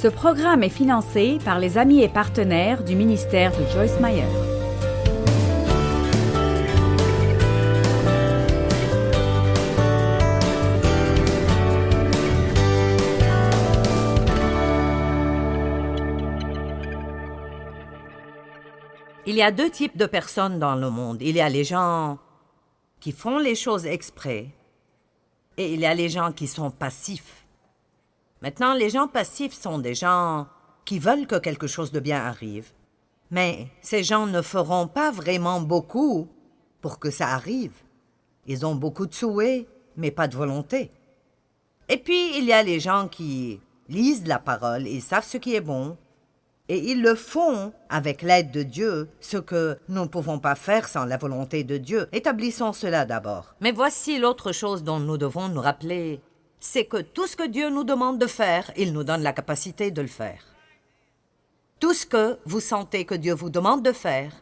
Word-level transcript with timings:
Ce 0.00 0.06
programme 0.06 0.62
est 0.62 0.68
financé 0.68 1.38
par 1.44 1.58
les 1.58 1.76
amis 1.76 2.04
et 2.04 2.08
partenaires 2.08 2.84
du 2.84 2.94
ministère 2.94 3.50
de 3.50 3.66
Joyce 3.72 3.98
Meyer. 3.98 4.22
Il 19.26 19.34
y 19.34 19.42
a 19.42 19.50
deux 19.50 19.68
types 19.68 19.96
de 19.96 20.06
personnes 20.06 20.60
dans 20.60 20.76
le 20.76 20.90
monde. 20.90 21.18
Il 21.22 21.34
y 21.34 21.40
a 21.40 21.48
les 21.48 21.64
gens 21.64 22.18
qui 23.00 23.10
font 23.10 23.38
les 23.38 23.56
choses 23.56 23.86
exprès 23.86 24.46
et 25.56 25.74
il 25.74 25.80
y 25.80 25.86
a 25.86 25.94
les 25.94 26.08
gens 26.08 26.30
qui 26.30 26.46
sont 26.46 26.70
passifs. 26.70 27.47
Maintenant, 28.42 28.74
les 28.74 28.90
gens 28.90 29.08
passifs 29.08 29.54
sont 29.54 29.78
des 29.78 29.94
gens 29.94 30.46
qui 30.84 30.98
veulent 30.98 31.26
que 31.26 31.36
quelque 31.36 31.66
chose 31.66 31.92
de 31.92 32.00
bien 32.00 32.24
arrive. 32.24 32.72
Mais 33.30 33.68
ces 33.82 34.02
gens 34.02 34.26
ne 34.26 34.42
feront 34.42 34.86
pas 34.86 35.10
vraiment 35.10 35.60
beaucoup 35.60 36.28
pour 36.80 36.98
que 36.98 37.10
ça 37.10 37.28
arrive. 37.28 37.74
Ils 38.46 38.64
ont 38.64 38.74
beaucoup 38.74 39.06
de 39.06 39.14
souhaits, 39.14 39.66
mais 39.96 40.10
pas 40.10 40.28
de 40.28 40.36
volonté. 40.36 40.90
Et 41.88 41.98
puis, 41.98 42.38
il 42.38 42.44
y 42.44 42.52
a 42.52 42.62
les 42.62 42.80
gens 42.80 43.08
qui 43.08 43.60
lisent 43.88 44.26
la 44.26 44.38
parole, 44.38 44.86
ils 44.86 45.02
savent 45.02 45.24
ce 45.24 45.38
qui 45.38 45.54
est 45.54 45.60
bon, 45.60 45.96
et 46.68 46.90
ils 46.90 47.00
le 47.00 47.14
font 47.14 47.72
avec 47.88 48.20
l'aide 48.20 48.50
de 48.50 48.62
Dieu, 48.62 49.08
ce 49.20 49.38
que 49.38 49.78
nous 49.88 50.02
ne 50.02 50.08
pouvons 50.08 50.38
pas 50.38 50.54
faire 50.54 50.86
sans 50.86 51.06
la 51.06 51.16
volonté 51.16 51.64
de 51.64 51.78
Dieu. 51.78 52.08
Établissons 52.12 52.74
cela 52.74 53.06
d'abord. 53.06 53.54
Mais 53.60 53.72
voici 53.72 54.18
l'autre 54.18 54.52
chose 54.52 54.82
dont 54.82 55.00
nous 55.00 55.16
devons 55.16 55.48
nous 55.48 55.62
rappeler, 55.62 56.20
c'est 56.60 56.84
que 56.84 56.98
tout 56.98 57.26
ce 57.26 57.36
que 57.36 57.46
Dieu 57.46 57.70
nous 57.70 57.84
demande 57.84 58.18
de 58.18 58.26
faire, 58.26 58.70
il 58.76 58.92
nous 58.92 59.04
donne 59.04 59.22
la 59.22 59.32
capacité 59.32 59.90
de 59.90 60.02
le 60.02 60.08
faire. 60.08 60.42
Tout 61.80 61.94
ce 61.94 62.06
que 62.06 62.38
vous 62.44 62.60
sentez 62.60 63.04
que 63.04 63.14
Dieu 63.14 63.34
vous 63.34 63.50
demande 63.50 63.84
de 63.84 63.92
faire, 63.92 64.32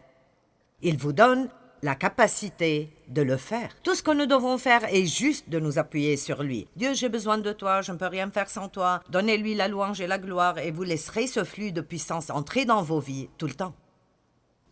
il 0.83 0.97
vous 0.97 1.13
donne 1.13 1.49
la 1.83 1.95
capacité 1.95 2.91
de 3.09 3.23
le 3.23 3.37
faire. 3.37 3.71
Tout 3.83 3.95
ce 3.95 4.03
que 4.03 4.11
nous 4.11 4.27
devons 4.27 4.59
faire 4.59 4.85
est 4.93 5.07
juste 5.07 5.49
de 5.49 5.61
nous 5.61 5.79
appuyer 5.79 6.17
sur 6.17 6.43
lui. 6.43 6.67
Dieu, 6.75 6.95
j'ai 6.95 7.09
besoin 7.09 7.39
de 7.39 7.53
toi, 7.53 7.83
je 7.83 7.93
ne 7.93 7.99
peux 7.99 8.07
rien 8.07 8.31
faire 8.31 8.49
sans 8.49 8.69
toi. 8.69 9.03
Donnez-lui 9.11 9.55
la 9.55 9.69
louange 9.69 10.01
et 10.01 10.07
la 10.07 10.19
gloire 10.19 10.59
et 10.59 10.71
vous 10.71 10.83
laisserez 10.83 11.27
ce 11.27 11.45
flux 11.45 11.73
de 11.73 11.83
puissance 11.83 12.31
entrer 12.31 12.65
dans 12.65 12.83
vos 12.83 13.01
vies 13.01 13.29
tout 13.37 13.47
le 13.47 13.55
temps. 13.55 13.75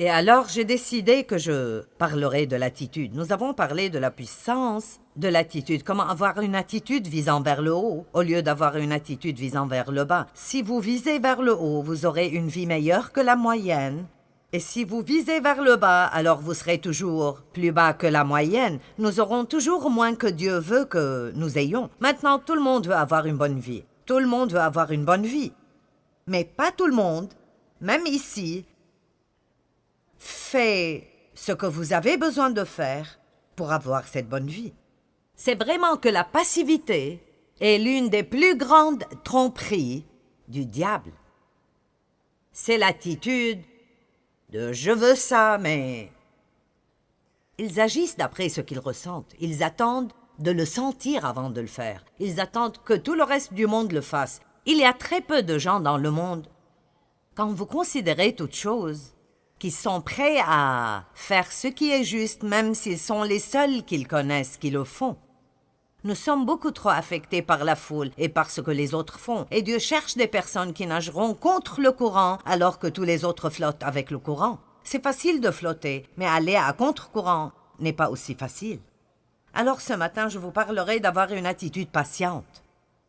Et 0.00 0.10
alors 0.10 0.48
j'ai 0.48 0.64
décidé 0.64 1.22
que 1.22 1.38
je 1.38 1.82
parlerai 1.98 2.46
de 2.46 2.56
l'attitude. 2.56 3.14
Nous 3.14 3.32
avons 3.32 3.54
parlé 3.54 3.90
de 3.90 3.98
la 3.98 4.10
puissance 4.10 4.98
de 5.14 5.28
l'attitude, 5.28 5.84
comment 5.84 6.08
avoir 6.08 6.40
une 6.40 6.56
attitude 6.56 7.06
visant 7.06 7.40
vers 7.40 7.62
le 7.62 7.72
haut 7.72 8.04
au 8.12 8.22
lieu 8.22 8.42
d'avoir 8.42 8.76
une 8.76 8.90
attitude 8.90 9.38
visant 9.38 9.68
vers 9.68 9.92
le 9.92 10.04
bas. 10.04 10.26
Si 10.34 10.62
vous 10.62 10.80
visez 10.80 11.20
vers 11.20 11.42
le 11.42 11.54
haut, 11.54 11.80
vous 11.82 12.06
aurez 12.06 12.26
une 12.26 12.48
vie 12.48 12.66
meilleure 12.66 13.12
que 13.12 13.20
la 13.20 13.36
moyenne 13.36 14.06
et 14.54 14.60
si 14.60 14.84
vous 14.84 15.00
visez 15.00 15.40
vers 15.40 15.60
le 15.60 15.74
bas, 15.74 16.04
alors 16.04 16.40
vous 16.40 16.54
serez 16.54 16.78
toujours 16.78 17.42
plus 17.52 17.72
bas 17.72 17.92
que 17.92 18.06
la 18.06 18.22
moyenne. 18.22 18.78
Nous 18.98 19.18
aurons 19.18 19.44
toujours 19.44 19.90
moins 19.90 20.14
que 20.14 20.28
Dieu 20.28 20.58
veut 20.58 20.84
que 20.84 21.32
nous 21.34 21.58
ayons. 21.58 21.90
Maintenant, 21.98 22.38
tout 22.38 22.54
le 22.54 22.60
monde 22.60 22.86
veut 22.86 22.94
avoir 22.94 23.26
une 23.26 23.36
bonne 23.36 23.58
vie. 23.58 23.82
Tout 24.06 24.20
le 24.20 24.28
monde 24.28 24.52
veut 24.52 24.60
avoir 24.60 24.92
une 24.92 25.04
bonne 25.04 25.26
vie. 25.26 25.52
Mais 26.28 26.44
pas 26.44 26.70
tout 26.70 26.86
le 26.86 26.94
monde, 26.94 27.30
même 27.80 28.06
ici, 28.06 28.64
fait 30.18 31.08
ce 31.34 31.52
que 31.52 31.66
vous 31.66 31.92
avez 31.92 32.16
besoin 32.16 32.50
de 32.50 32.64
faire 32.64 33.18
pour 33.56 33.72
avoir 33.72 34.06
cette 34.06 34.28
bonne 34.28 34.48
vie. 34.48 34.72
C'est 35.36 35.54
vraiment 35.54 35.96
que 35.96 36.08
la 36.08 36.24
passivité 36.24 37.20
est 37.60 37.78
l'une 37.78 38.08
des 38.08 38.22
plus 38.22 38.56
grandes 38.56 39.04
tromperies 39.24 40.06
du 40.48 40.66
diable. 40.66 41.12
C'est 42.52 42.78
l'attitude 42.78 43.62
de 44.50 44.72
je 44.72 44.90
veux 44.90 45.16
ça, 45.16 45.58
mais. 45.58 46.10
Ils 47.58 47.80
agissent 47.80 48.16
d'après 48.16 48.48
ce 48.48 48.60
qu'ils 48.60 48.80
ressentent. 48.80 49.32
Ils 49.40 49.62
attendent 49.62 50.12
de 50.38 50.50
le 50.50 50.64
sentir 50.64 51.24
avant 51.24 51.50
de 51.50 51.60
le 51.60 51.66
faire. 51.68 52.04
Ils 52.18 52.40
attendent 52.40 52.78
que 52.84 52.94
tout 52.94 53.14
le 53.14 53.22
reste 53.22 53.54
du 53.54 53.66
monde 53.66 53.92
le 53.92 54.00
fasse. 54.00 54.40
Il 54.66 54.78
y 54.78 54.84
a 54.84 54.92
très 54.92 55.20
peu 55.20 55.42
de 55.42 55.58
gens 55.58 55.78
dans 55.78 55.98
le 55.98 56.10
monde, 56.10 56.48
quand 57.34 57.52
vous 57.52 57.66
considérez 57.66 58.34
toutes 58.34 58.54
choses, 58.54 59.13
qui 59.64 59.70
sont 59.70 60.02
prêts 60.02 60.40
à 60.46 61.04
faire 61.14 61.50
ce 61.50 61.68
qui 61.68 61.90
est 61.90 62.04
juste, 62.04 62.42
même 62.42 62.74
s'ils 62.74 62.98
sont 62.98 63.22
les 63.22 63.38
seuls 63.38 63.82
qu'ils 63.82 64.06
connaissent 64.06 64.58
qui 64.58 64.68
le 64.68 64.84
font. 64.84 65.16
Nous 66.04 66.14
sommes 66.14 66.44
beaucoup 66.44 66.70
trop 66.70 66.90
affectés 66.90 67.40
par 67.40 67.64
la 67.64 67.74
foule 67.74 68.10
et 68.18 68.28
par 68.28 68.50
ce 68.50 68.60
que 68.60 68.70
les 68.70 68.92
autres 68.92 69.18
font, 69.18 69.46
et 69.50 69.62
Dieu 69.62 69.78
cherche 69.78 70.16
des 70.16 70.26
personnes 70.26 70.74
qui 70.74 70.86
nageront 70.86 71.32
contre 71.32 71.80
le 71.80 71.92
courant 71.92 72.36
alors 72.44 72.78
que 72.78 72.88
tous 72.88 73.04
les 73.04 73.24
autres 73.24 73.48
flottent 73.48 73.82
avec 73.82 74.10
le 74.10 74.18
courant. 74.18 74.58
C'est 74.82 75.02
facile 75.02 75.40
de 75.40 75.50
flotter, 75.50 76.04
mais 76.18 76.26
aller 76.26 76.56
à 76.56 76.70
contre-courant 76.74 77.52
n'est 77.80 77.94
pas 77.94 78.10
aussi 78.10 78.34
facile. 78.34 78.80
Alors 79.54 79.80
ce 79.80 79.94
matin, 79.94 80.28
je 80.28 80.38
vous 80.38 80.50
parlerai 80.50 81.00
d'avoir 81.00 81.32
une 81.32 81.46
attitude 81.46 81.88
patiente. 81.88 82.62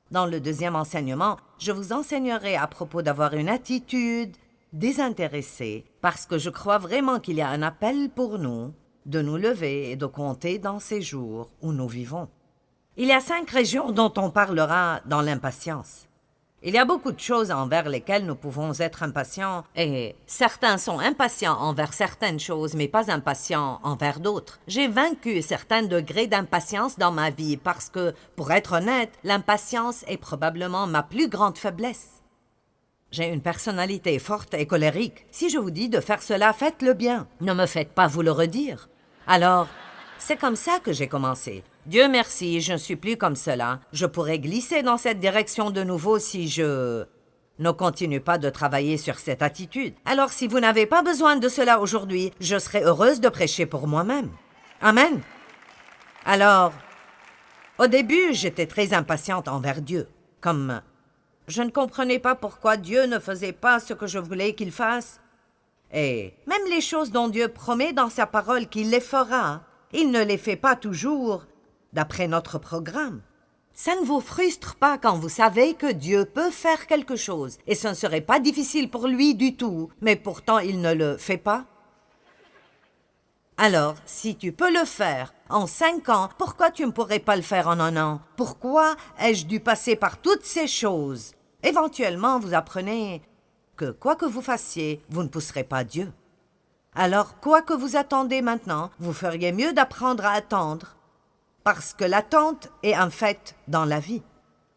Dans 0.09 0.25
le 0.25 0.39
deuxième 0.39 0.77
enseignement, 0.77 1.35
je 1.57 1.73
vous 1.73 1.91
enseignerai 1.91 2.55
à 2.55 2.67
propos 2.67 3.01
d'avoir 3.01 3.33
une 3.33 3.49
attitude 3.49 4.37
désintéressée, 4.73 5.85
parce 6.01 6.25
que 6.25 6.37
je 6.37 6.49
crois 6.49 6.77
vraiment 6.77 7.19
qu'il 7.19 7.37
y 7.37 7.41
a 7.41 7.49
un 7.49 7.61
appel 7.61 8.09
pour 8.09 8.39
nous 8.39 8.73
de 9.05 9.21
nous 9.21 9.37
lever 9.37 9.91
et 9.91 9.95
de 9.95 10.05
compter 10.05 10.59
dans 10.59 10.79
ces 10.79 11.01
jours 11.01 11.49
où 11.61 11.71
nous 11.71 11.87
vivons. 11.87 12.27
Il 12.97 13.07
y 13.07 13.11
a 13.11 13.19
cinq 13.19 13.49
régions 13.49 13.91
dont 13.91 14.13
on 14.17 14.29
parlera 14.29 15.01
dans 15.05 15.21
l'impatience. 15.21 16.07
Il 16.63 16.73
y 16.73 16.79
a 16.79 16.85
beaucoup 16.85 17.11
de 17.11 17.19
choses 17.19 17.51
envers 17.51 17.89
lesquelles 17.89 18.25
nous 18.25 18.35
pouvons 18.35 18.73
être 18.79 19.03
impatients, 19.03 19.63
et 19.75 20.15
certains 20.25 20.79
sont 20.79 20.97
impatients 20.97 21.59
envers 21.59 21.93
certaines 21.93 22.39
choses, 22.39 22.73
mais 22.73 22.87
pas 22.87 23.11
impatients 23.11 23.79
envers 23.83 24.19
d'autres. 24.19 24.59
J'ai 24.65 24.87
vaincu 24.87 25.43
certains 25.43 25.83
degrés 25.83 26.25
d'impatience 26.25 26.97
dans 26.97 27.11
ma 27.11 27.29
vie 27.29 27.57
parce 27.57 27.89
que, 27.89 28.15
pour 28.35 28.51
être 28.51 28.77
honnête, 28.77 29.11
l'impatience 29.23 30.03
est 30.07 30.17
probablement 30.17 30.87
ma 30.87 31.03
plus 31.03 31.27
grande 31.27 31.59
faiblesse. 31.59 32.23
J'ai 33.15 33.29
une 33.29 33.39
personnalité 33.39 34.19
forte 34.19 34.55
et 34.55 34.65
colérique. 34.65 35.25
Si 35.31 35.49
je 35.49 35.57
vous 35.57 35.71
dis 35.71 35.87
de 35.87 36.01
faire 36.01 36.21
cela, 36.21 36.51
faites-le 36.51 36.93
bien. 36.93 37.29
Ne 37.39 37.53
me 37.53 37.65
faites 37.65 37.93
pas 37.93 38.07
vous 38.07 38.21
le 38.21 38.31
redire. 38.31 38.89
Alors, 39.25 39.69
c'est 40.17 40.35
comme 40.35 40.57
ça 40.57 40.79
que 40.83 40.91
j'ai 40.91 41.07
commencé. 41.07 41.63
Dieu 41.85 42.09
merci, 42.09 42.59
je 42.59 42.73
ne 42.73 42.77
suis 42.77 42.97
plus 42.97 43.15
comme 43.15 43.37
cela. 43.37 43.79
Je 43.93 44.05
pourrais 44.05 44.37
glisser 44.37 44.83
dans 44.83 44.97
cette 44.97 45.21
direction 45.21 45.71
de 45.71 45.81
nouveau 45.81 46.19
si 46.19 46.49
je 46.49 47.05
ne 47.57 47.71
continue 47.71 48.19
pas 48.19 48.37
de 48.37 48.49
travailler 48.49 48.97
sur 48.97 49.17
cette 49.17 49.41
attitude. 49.41 49.93
Alors 50.03 50.33
si 50.33 50.45
vous 50.45 50.59
n'avez 50.59 50.85
pas 50.85 51.01
besoin 51.01 51.37
de 51.37 51.47
cela 51.47 51.79
aujourd'hui, 51.79 52.33
je 52.41 52.59
serai 52.59 52.83
heureuse 52.83 53.21
de 53.21 53.29
prêcher 53.29 53.65
pour 53.65 53.87
moi-même. 53.87 54.29
Amen. 54.81 55.21
Alors, 56.25 56.73
au 57.79 57.87
début, 57.87 58.33
j'étais 58.33 58.67
très 58.67 58.93
impatiente 58.93 59.47
envers 59.47 59.81
Dieu, 59.81 60.09
comme 60.41 60.81
je 61.47 61.61
ne 61.61 61.69
comprenais 61.69 62.19
pas 62.19 62.35
pourquoi 62.35 62.77
Dieu 62.77 63.05
ne 63.05 63.19
faisait 63.19 63.53
pas 63.53 63.79
ce 63.79 63.93
que 63.93 64.07
je 64.07 64.19
voulais 64.19 64.55
qu'il 64.55 64.71
fasse. 64.71 65.19
Et 65.93 66.33
même 66.47 66.65
les 66.69 66.81
choses 66.81 67.11
dont 67.11 67.27
Dieu 67.27 67.47
promet 67.47 67.93
dans 67.93 68.09
sa 68.09 68.25
parole 68.25 68.67
qu'il 68.67 68.89
les 68.89 68.99
fera, 68.99 69.61
il 69.93 70.11
ne 70.11 70.23
les 70.23 70.37
fait 70.37 70.55
pas 70.55 70.75
toujours 70.75 71.45
d'après 71.93 72.27
notre 72.27 72.59
programme. 72.59 73.21
Ça 73.73 73.93
ne 73.95 74.05
vous 74.05 74.21
frustre 74.21 74.75
pas 74.75 74.97
quand 74.97 75.17
vous 75.17 75.29
savez 75.29 75.73
que 75.73 75.91
Dieu 75.91 76.25
peut 76.25 76.49
faire 76.49 76.87
quelque 76.87 77.17
chose, 77.17 77.57
et 77.67 77.75
ce 77.75 77.89
ne 77.89 77.93
serait 77.93 78.21
pas 78.21 78.39
difficile 78.39 78.89
pour 78.89 79.07
lui 79.07 79.35
du 79.35 79.57
tout, 79.57 79.89
mais 80.01 80.15
pourtant 80.15 80.59
il 80.59 80.81
ne 80.81 80.93
le 80.93 81.17
fait 81.17 81.37
pas? 81.37 81.65
Alors, 83.57 83.95
si 84.05 84.35
tu 84.35 84.51
peux 84.51 84.71
le 84.71 84.83
faire 84.83 85.33
en 85.49 85.67
cinq 85.67 86.09
ans, 86.09 86.29
pourquoi 86.37 86.71
tu 86.71 86.85
ne 86.85 86.91
pourrais 86.91 87.19
pas 87.19 87.37
le 87.37 87.41
faire 87.41 87.69
en 87.69 87.79
un 87.79 87.95
an? 87.95 88.21
Pourquoi 88.35 88.95
ai-je 89.19 89.45
dû 89.45 89.61
passer 89.61 89.95
par 89.95 90.17
toutes 90.17 90.43
ces 90.43 90.67
choses? 90.67 91.34
Éventuellement, 91.65 92.39
vous 92.39 92.53
apprenez 92.53 93.23
que 93.75 93.89
quoi 93.89 94.15
que 94.15 94.25
vous 94.25 94.43
fassiez, 94.43 95.01
vous 95.09 95.23
ne 95.23 95.27
pousserez 95.27 95.63
pas 95.63 95.83
Dieu. 95.83 96.13
Alors, 96.93 97.39
quoi 97.39 97.63
que 97.63 97.73
vous 97.73 97.97
attendez 97.97 98.41
maintenant, 98.41 98.91
vous 98.99 99.13
feriez 99.13 99.51
mieux 99.51 99.73
d'apprendre 99.73 100.25
à 100.25 100.31
attendre 100.31 100.95
parce 101.63 101.95
que 101.95 102.05
l'attente 102.05 102.69
est 102.83 102.93
un 102.93 103.09
fait 103.09 103.55
dans 103.67 103.85
la 103.85 103.99
vie. 103.99 104.21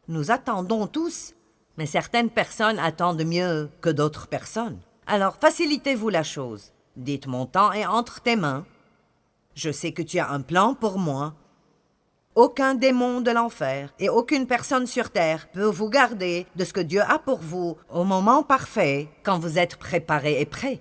Nous 0.09 0.31
attendons 0.31 0.87
tous, 0.87 1.35
mais 1.77 1.85
certaines 1.85 2.31
personnes 2.31 2.79
attendent 2.79 3.23
mieux 3.23 3.69
que 3.83 3.91
d'autres 3.91 4.27
personnes. 4.27 4.81
Alors 5.07 5.37
facilitez-vous 5.37 6.09
la 6.09 6.23
chose. 6.23 6.73
Dites 6.97 7.27
mon 7.27 7.45
temps 7.45 7.73
est 7.73 7.85
entre 7.85 8.23
tes 8.23 8.37
mains. 8.37 8.65
Je 9.55 9.71
sais 9.71 9.93
que 9.93 10.01
tu 10.01 10.19
as 10.19 10.31
un 10.31 10.41
plan 10.41 10.75
pour 10.75 10.99
moi. 10.99 11.35
Aucun 12.39 12.77
démon 12.77 13.21
de 13.21 13.33
l'enfer 13.33 13.93
et 13.99 14.09
aucune 14.09 14.47
personne 14.47 14.87
sur 14.87 15.11
terre 15.11 15.49
peut 15.53 15.65
vous 15.65 15.91
garder 15.91 16.47
de 16.55 16.63
ce 16.63 16.73
que 16.73 16.79
Dieu 16.79 17.01
a 17.01 17.19
pour 17.19 17.39
vous 17.39 17.77
au 17.93 18.05
moment 18.05 18.45
parfait 18.45 19.09
quand 19.25 19.41
vous 19.41 19.59
êtes 19.59 19.75
préparé 19.75 20.41
et 20.41 20.47
prêt. 20.47 20.79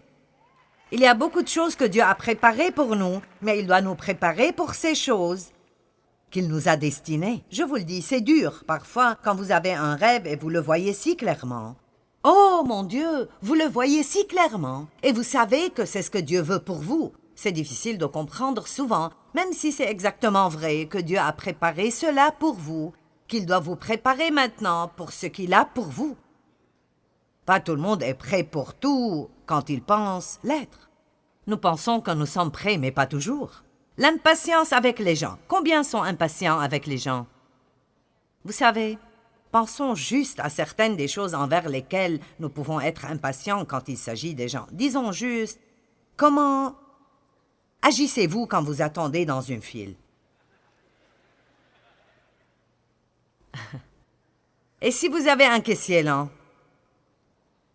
Il 0.92 1.00
y 1.00 1.08
a 1.08 1.16
beaucoup 1.16 1.42
de 1.42 1.48
choses 1.48 1.76
que 1.76 1.84
Dieu 1.84 2.04
a 2.04 2.14
préparées 2.14 2.70
pour 2.70 2.96
nous, 2.96 3.24
mais 3.42 3.58
il 3.58 3.66
doit 3.66 3.82
nous 3.82 3.96
préparer 3.96 4.52
pour 4.52 4.76
ces 4.76 4.94
choses 4.94 5.48
qu'il 6.30 6.48
nous 6.48 6.68
a 6.68 6.78
destiné. 6.78 7.44
Je 7.50 7.64
vous 7.64 7.78
le 7.78 7.84
dis, 7.86 8.04
c'est 8.04 8.22
dur, 8.22 8.64
parfois, 8.68 9.18
quand 9.24 9.34
vous 9.34 9.52
avez 9.52 9.74
un 9.74 9.96
rêve 9.96 10.28
et 10.28 10.36
vous 10.36 10.50
le 10.50 10.60
voyez 10.60 10.94
si 10.94 11.18
clairement. 11.18 11.76
Oh 12.24 12.62
mon 12.68 12.84
Dieu, 12.84 13.30
vous 13.42 13.56
le 13.56 13.66
voyez 13.66 14.04
si 14.04 14.28
clairement, 14.28 14.86
et 15.02 15.12
vous 15.12 15.24
savez 15.24 15.72
que 15.72 15.86
c'est 15.86 16.04
ce 16.04 16.12
que 16.12 16.20
Dieu 16.20 16.42
veut 16.42 16.60
pour 16.60 16.78
vous. 16.78 17.14
C'est 17.38 17.52
difficile 17.52 18.00
de 18.00 18.08
comprendre 18.08 18.68
souvent, 18.68 19.12
même 19.36 19.54
si 19.54 19.72
c'est 19.72 19.86
exactement 19.86 20.50
vrai 20.50 20.88
que 20.88 20.98
Dieu 20.98 21.20
a 21.20 21.32
préparé 21.32 21.92
cela 21.92 22.32
pour 22.32 22.56
vous, 22.56 22.94
qu'il 23.28 23.46
doit 23.46 23.60
vous 23.60 23.76
préparer 23.76 24.32
maintenant 24.32 24.88
pour 24.96 25.12
ce 25.12 25.28
qu'il 25.28 25.54
a 25.54 25.64
pour 25.64 25.86
vous. 25.86 26.18
Pas 27.46 27.60
tout 27.60 27.76
le 27.76 27.82
monde 27.82 28.02
est 28.02 28.16
prêt 28.16 28.44
pour 28.44 28.74
tout 28.74 29.30
quand 29.46 29.70
il 29.70 29.84
pense 29.84 30.40
l'être. 30.44 30.90
Nous 31.46 31.58
pensons 31.58 32.02
que 32.02 32.10
nous 32.10 32.26
sommes 32.26 32.52
prêts, 32.52 32.78
mais 32.78 32.92
pas 32.92 33.06
toujours. 33.06 33.64
L'impatience 34.00 34.74
avec 34.74 34.98
les 34.98 35.16
gens. 35.16 35.38
Combien 35.48 35.84
sont 35.84 36.02
impatients 36.02 36.60
avec 36.60 36.88
les 36.88 36.98
gens? 36.98 37.28
Vous 38.46 38.52
savez, 38.52 38.98
pensons 39.52 39.94
juste 39.94 40.40
à 40.40 40.50
certaines 40.50 40.98
des 40.98 41.08
choses 41.08 41.36
envers 41.36 41.70
lesquelles 41.70 42.20
nous 42.40 42.50
pouvons 42.50 42.82
être 42.82 43.06
impatients 43.06 43.64
quand 43.64 43.90
il 43.90 43.98
s'agit 43.98 44.34
des 44.34 44.48
gens. 44.50 44.66
Disons 44.72 45.12
juste, 45.12 45.60
comment 46.16 46.76
agissez-vous 47.88 48.48
quand 48.48 48.62
vous 48.62 48.82
attendez 48.82 49.26
dans 49.26 49.42
une 49.42 49.62
file. 49.62 49.96
Et 54.82 54.92
si 54.92 55.08
vous 55.08 55.28
avez 55.28 55.46
un 55.46 55.62
caissier 55.62 56.04
lent 56.04 56.30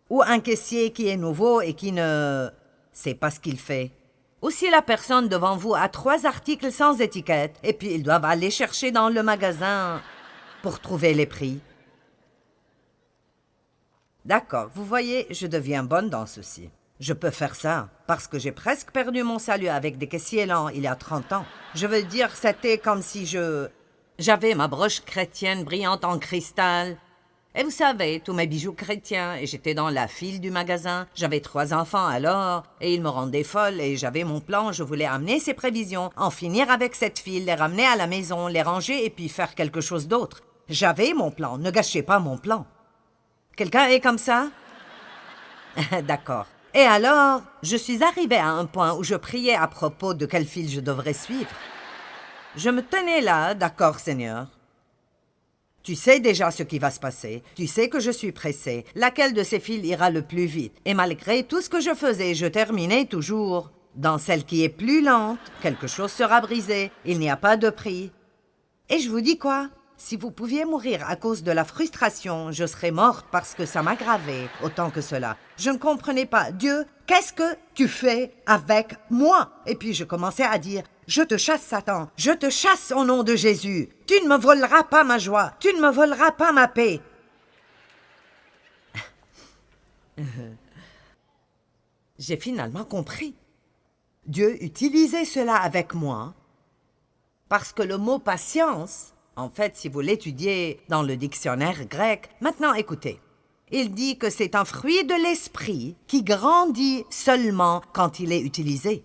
Ou 0.09 0.21
un 0.21 0.39
caissier 0.39 0.91
qui 0.91 1.07
est 1.07 1.17
nouveau 1.17 1.61
et 1.61 1.73
qui 1.73 1.91
ne 1.91 2.49
sait 2.91 3.15
pas 3.15 3.31
ce 3.31 3.39
qu'il 3.39 3.57
fait. 3.57 3.91
Ou 4.41 4.51
si 4.51 4.69
la 4.69 4.81
personne 4.83 5.27
devant 5.27 5.57
vous 5.57 5.73
a 5.73 5.89
trois 5.89 6.25
articles 6.27 6.71
sans 6.71 7.01
étiquette 7.01 7.57
et 7.63 7.73
puis 7.73 7.93
ils 7.93 8.03
doivent 8.03 8.25
aller 8.25 8.51
chercher 8.51 8.91
dans 8.91 9.09
le 9.09 9.23
magasin 9.23 10.01
pour 10.61 10.79
trouver 10.79 11.13
les 11.13 11.25
prix. 11.25 11.59
D'accord, 14.25 14.69
vous 14.73 14.85
voyez, 14.85 15.25
je 15.31 15.47
deviens 15.47 15.83
bonne 15.83 16.09
dans 16.09 16.25
ceci. 16.25 16.69
Je 17.03 17.11
peux 17.11 17.31
faire 17.31 17.53
ça, 17.53 17.89
parce 18.07 18.27
que 18.27 18.39
j'ai 18.39 18.53
presque 18.53 18.91
perdu 18.91 19.23
mon 19.23 19.37
salut 19.37 19.67
avec 19.67 19.97
des 19.97 20.07
caissiers 20.07 20.45
lents 20.45 20.69
il 20.69 20.83
y 20.83 20.87
a 20.87 20.95
30 20.95 21.33
ans. 21.33 21.45
Je 21.75 21.85
veux 21.85 22.03
dire, 22.03 22.33
c'était 22.33 22.77
comme 22.77 23.01
si 23.01 23.25
je... 23.25 23.67
J'avais 24.19 24.55
ma 24.55 24.69
broche 24.69 25.01
chrétienne 25.01 25.65
brillante 25.65 26.05
en 26.05 26.17
cristal. 26.17 26.95
Et 27.55 27.63
vous 27.65 27.71
savez, 27.71 28.21
tous 28.23 28.31
mes 28.31 28.47
bijoux 28.47 28.71
chrétiens, 28.71 29.35
et 29.35 29.47
j'étais 29.47 29.73
dans 29.73 29.89
la 29.89 30.07
file 30.07 30.39
du 30.39 30.49
magasin. 30.49 31.05
J'avais 31.13 31.41
trois 31.41 31.73
enfants 31.73 32.07
alors, 32.07 32.63
et 32.79 32.93
ils 32.93 33.01
me 33.01 33.09
rendaient 33.09 33.43
folle, 33.43 33.81
et 33.81 33.97
j'avais 33.97 34.23
mon 34.23 34.39
plan, 34.39 34.71
je 34.71 34.83
voulais 34.83 35.03
amener 35.03 35.41
ces 35.41 35.53
prévisions, 35.53 36.09
en 36.15 36.29
finir 36.29 36.71
avec 36.71 36.95
cette 36.95 37.19
file, 37.19 37.43
les 37.43 37.53
ramener 37.53 37.85
à 37.85 37.97
la 37.97 38.07
maison, 38.07 38.47
les 38.47 38.61
ranger, 38.61 39.03
et 39.03 39.09
puis 39.09 39.27
faire 39.27 39.55
quelque 39.55 39.81
chose 39.81 40.07
d'autre. 40.07 40.39
J'avais 40.69 41.13
mon 41.13 41.31
plan, 41.31 41.57
ne 41.57 41.69
gâchez 41.69 42.01
pas 42.01 42.19
mon 42.19 42.37
plan. 42.37 42.65
Quelqu'un 43.57 43.89
est 43.89 43.99
comme 43.99 44.17
ça? 44.17 44.47
D'accord. 46.03 46.45
Et 46.75 46.81
alors, 46.81 47.43
je 47.61 47.77
suis 47.77 48.03
arrivé 48.03 48.35
à 48.37 48.47
un 48.47 48.65
point 48.65 48.95
où 48.95 49.03
je 49.03 49.15
priais 49.15 49.55
à 49.55 49.67
propos 49.67 50.13
de 50.13 50.25
quel 50.25 50.45
fil 50.45 50.69
je 50.69 50.79
devrais 50.79 51.13
suivre. 51.13 51.51
Je 52.55 52.69
me 52.69 52.81
tenais 52.81 53.21
là, 53.21 53.53
d'accord, 53.53 53.99
Seigneur. 53.99 54.47
Tu 55.83 55.95
sais 55.95 56.19
déjà 56.19 56.49
ce 56.49 56.63
qui 56.63 56.79
va 56.79 56.89
se 56.89 56.99
passer. 56.99 57.43
Tu 57.55 57.67
sais 57.67 57.89
que 57.89 57.99
je 57.99 58.09
suis 58.09 58.31
pressé. 58.31 58.85
Laquelle 58.95 59.33
de 59.33 59.43
ces 59.43 59.59
fils 59.59 59.85
ira 59.85 60.09
le 60.09 60.21
plus 60.21 60.45
vite? 60.45 60.77
Et 60.85 60.93
malgré 60.93 61.43
tout 61.43 61.61
ce 61.61 61.69
que 61.69 61.81
je 61.81 61.93
faisais, 61.93 62.33
je 62.33 62.45
terminais 62.45 63.05
toujours. 63.05 63.71
Dans 63.95 64.17
celle 64.17 64.43
qui 64.43 64.63
est 64.63 64.69
plus 64.69 65.03
lente, 65.03 65.39
quelque 65.61 65.87
chose 65.87 66.11
sera 66.11 66.41
brisé. 66.41 66.91
Il 67.05 67.19
n'y 67.19 67.29
a 67.29 67.37
pas 67.37 67.57
de 67.57 67.69
prix. 67.69 68.11
Et 68.89 68.99
je 68.99 69.09
vous 69.09 69.21
dis 69.21 69.37
quoi? 69.37 69.69
Si 70.03 70.17
vous 70.17 70.31
pouviez 70.31 70.65
mourir 70.65 71.09
à 71.09 71.15
cause 71.15 71.43
de 71.43 71.51
la 71.53 71.63
frustration, 71.63 72.51
je 72.51 72.65
serais 72.65 72.91
morte 72.91 73.25
parce 73.31 73.55
que 73.55 73.65
ça 73.65 73.81
m'aggravait 73.81 74.49
autant 74.61 74.89
que 74.91 74.99
cela. 74.99 75.37
Je 75.55 75.69
ne 75.69 75.77
comprenais 75.77 76.25
pas. 76.25 76.51
Dieu, 76.51 76.85
qu'est-ce 77.07 77.31
que 77.31 77.55
tu 77.73 77.87
fais 77.87 78.35
avec 78.45 78.95
moi? 79.09 79.53
Et 79.65 79.75
puis 79.75 79.93
je 79.93 80.03
commençais 80.03 80.43
à 80.43 80.57
dire, 80.57 80.83
je 81.07 81.21
te 81.21 81.37
chasse 81.37 81.61
Satan, 81.61 82.09
je 82.17 82.31
te 82.31 82.49
chasse 82.49 82.91
au 82.91 83.05
nom 83.05 83.23
de 83.23 83.37
Jésus. 83.37 83.87
Tu 84.05 84.15
ne 84.15 84.27
me 84.27 84.37
voleras 84.37 84.83
pas 84.83 85.05
ma 85.05 85.19
joie, 85.19 85.53
tu 85.61 85.73
ne 85.73 85.79
me 85.79 85.89
voleras 85.89 86.31
pas 86.31 86.51
ma 86.51 86.67
paix. 86.67 86.99
J'ai 92.19 92.35
finalement 92.35 92.83
compris. 92.83 93.35
Dieu 94.25 94.61
utilisait 94.61 95.23
cela 95.23 95.55
avec 95.55 95.93
moi 95.93 96.33
parce 97.47 97.71
que 97.71 97.83
le 97.83 97.97
mot 97.97 98.19
patience 98.19 99.12
en 99.35 99.49
fait, 99.49 99.75
si 99.75 99.89
vous 99.89 100.01
l'étudiez 100.01 100.79
dans 100.89 101.01
le 101.01 101.17
dictionnaire 101.17 101.85
grec, 101.85 102.29
maintenant 102.41 102.73
écoutez. 102.73 103.19
Il 103.71 103.91
dit 103.91 104.17
que 104.17 104.29
c'est 104.29 104.55
un 104.55 104.65
fruit 104.65 105.03
de 105.03 105.15
l'esprit 105.15 105.95
qui 106.05 106.21
grandit 106.21 107.05
seulement 107.09 107.81
quand 107.93 108.19
il 108.19 108.31
est 108.31 108.41
utilisé. 108.41 109.03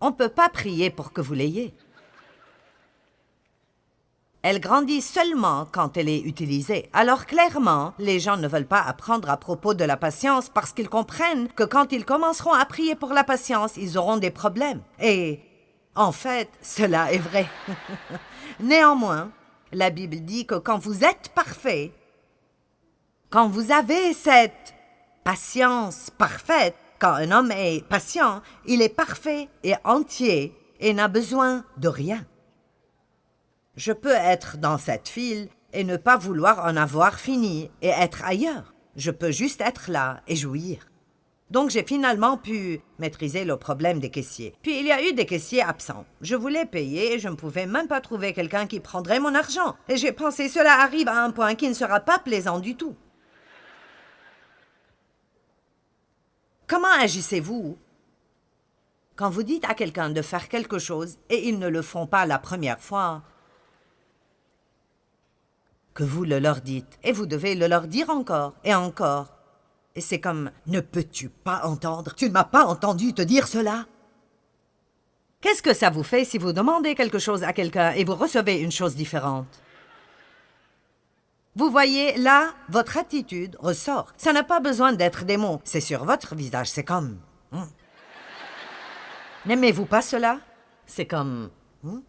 On 0.00 0.10
ne 0.10 0.16
peut 0.16 0.28
pas 0.28 0.48
prier 0.48 0.90
pour 0.90 1.12
que 1.12 1.20
vous 1.20 1.34
l'ayez. 1.34 1.72
Elle 4.42 4.58
grandit 4.58 5.02
seulement 5.02 5.68
quand 5.70 5.96
elle 5.96 6.08
est 6.08 6.20
utilisée. 6.20 6.90
Alors 6.92 7.26
clairement, 7.26 7.94
les 8.00 8.18
gens 8.18 8.36
ne 8.36 8.48
veulent 8.48 8.66
pas 8.66 8.82
apprendre 8.82 9.30
à 9.30 9.36
propos 9.36 9.72
de 9.72 9.84
la 9.84 9.96
patience 9.96 10.48
parce 10.48 10.72
qu'ils 10.72 10.88
comprennent 10.88 11.46
que 11.48 11.62
quand 11.62 11.92
ils 11.92 12.04
commenceront 12.04 12.52
à 12.52 12.64
prier 12.64 12.96
pour 12.96 13.12
la 13.12 13.22
patience, 13.22 13.76
ils 13.76 13.96
auront 13.96 14.16
des 14.16 14.32
problèmes. 14.32 14.82
Et 15.00 15.40
en 15.94 16.10
fait, 16.10 16.50
cela 16.60 17.12
est 17.12 17.18
vrai. 17.18 17.46
Néanmoins, 18.60 19.30
la 19.70 19.90
Bible 19.90 20.20
dit 20.20 20.44
que 20.44 20.56
quand 20.56 20.78
vous 20.78 21.04
êtes 21.04 21.30
parfait, 21.36 21.92
quand 23.30 23.46
vous 23.46 23.70
avez 23.70 24.12
cette 24.12 24.74
patience 25.22 26.10
parfaite, 26.10 26.74
quand 26.98 27.12
un 27.12 27.30
homme 27.30 27.52
est 27.52 27.86
patient, 27.86 28.42
il 28.66 28.82
est 28.82 28.94
parfait 28.94 29.48
et 29.62 29.74
entier 29.84 30.52
et 30.80 30.92
n'a 30.94 31.06
besoin 31.06 31.64
de 31.76 31.86
rien. 31.86 32.26
Je 33.76 33.92
peux 33.92 34.12
être 34.12 34.58
dans 34.58 34.76
cette 34.76 35.08
file 35.08 35.48
et 35.72 35.84
ne 35.84 35.96
pas 35.96 36.18
vouloir 36.18 36.66
en 36.66 36.76
avoir 36.76 37.18
fini 37.18 37.70
et 37.80 37.88
être 37.88 38.22
ailleurs. 38.24 38.74
Je 38.96 39.10
peux 39.10 39.30
juste 39.30 39.62
être 39.62 39.90
là 39.90 40.20
et 40.28 40.36
jouir. 40.36 40.90
Donc 41.50 41.70
j'ai 41.70 41.82
finalement 41.82 42.36
pu 42.36 42.80
maîtriser 42.98 43.44
le 43.44 43.56
problème 43.56 43.98
des 43.98 44.10
caissiers. 44.10 44.54
Puis 44.62 44.78
il 44.78 44.86
y 44.86 44.92
a 44.92 45.02
eu 45.02 45.14
des 45.14 45.24
caissiers 45.24 45.62
absents. 45.62 46.04
Je 46.20 46.36
voulais 46.36 46.66
payer 46.66 47.14
et 47.14 47.18
je 47.18 47.28
ne 47.28 47.34
pouvais 47.34 47.64
même 47.64 47.88
pas 47.88 48.02
trouver 48.02 48.34
quelqu'un 48.34 48.66
qui 48.66 48.80
prendrait 48.80 49.20
mon 49.20 49.34
argent. 49.34 49.76
Et 49.88 49.96
j'ai 49.96 50.12
pensé 50.12 50.48
cela 50.48 50.80
arrive 50.80 51.08
à 51.08 51.22
un 51.24 51.30
point 51.30 51.54
qui 51.54 51.68
ne 51.68 51.74
sera 51.74 52.00
pas 52.00 52.18
plaisant 52.18 52.58
du 52.58 52.76
tout. 52.76 52.96
Comment 56.66 56.92
agissez-vous 57.00 57.78
quand 59.16 59.30
vous 59.30 59.42
dites 59.42 59.64
à 59.66 59.74
quelqu'un 59.74 60.10
de 60.10 60.22
faire 60.22 60.48
quelque 60.48 60.78
chose 60.78 61.18
et 61.30 61.48
ils 61.48 61.58
ne 61.58 61.68
le 61.68 61.82
font 61.82 62.06
pas 62.06 62.26
la 62.26 62.38
première 62.38 62.80
fois? 62.80 63.22
Que 65.94 66.04
vous 66.04 66.24
le 66.24 66.38
leur 66.38 66.60
dites, 66.60 66.98
et 67.02 67.12
vous 67.12 67.26
devez 67.26 67.54
le 67.54 67.66
leur 67.66 67.86
dire 67.86 68.10
encore 68.10 68.54
et 68.64 68.74
encore. 68.74 69.32
Et 69.94 70.00
c'est 70.00 70.20
comme 70.20 70.50
Ne 70.66 70.80
peux-tu 70.80 71.28
pas 71.28 71.62
entendre? 71.64 72.14
Tu 72.14 72.26
ne 72.26 72.32
m'as 72.32 72.44
pas 72.44 72.64
entendu 72.64 73.12
te 73.12 73.22
dire 73.22 73.46
cela? 73.46 73.86
Qu'est-ce 75.40 75.62
que 75.62 75.74
ça 75.74 75.90
vous 75.90 76.04
fait 76.04 76.24
si 76.24 76.38
vous 76.38 76.52
demandez 76.52 76.94
quelque 76.94 77.18
chose 77.18 77.42
à 77.42 77.52
quelqu'un 77.52 77.90
et 77.92 78.04
vous 78.04 78.14
recevez 78.14 78.60
une 78.60 78.70
chose 78.70 78.94
différente? 78.94 79.60
Vous 81.54 81.70
voyez, 81.70 82.16
là, 82.16 82.54
votre 82.70 82.96
attitude 82.96 83.56
ressort. 83.58 84.12
Ça 84.16 84.32
n'a 84.32 84.42
pas 84.42 84.60
besoin 84.60 84.92
d'être 84.94 85.24
des 85.24 85.36
mots. 85.36 85.60
C'est 85.64 85.80
sur 85.80 86.04
votre 86.04 86.34
visage. 86.34 86.70
C'est 86.70 86.84
comme... 86.84 87.18
Hmm. 87.50 87.64
N'aimez-vous 89.44 89.84
pas 89.84 90.00
cela? 90.00 90.38
C'est 90.86 91.06
comme... 91.06 91.50
Hmm. 91.82 92.00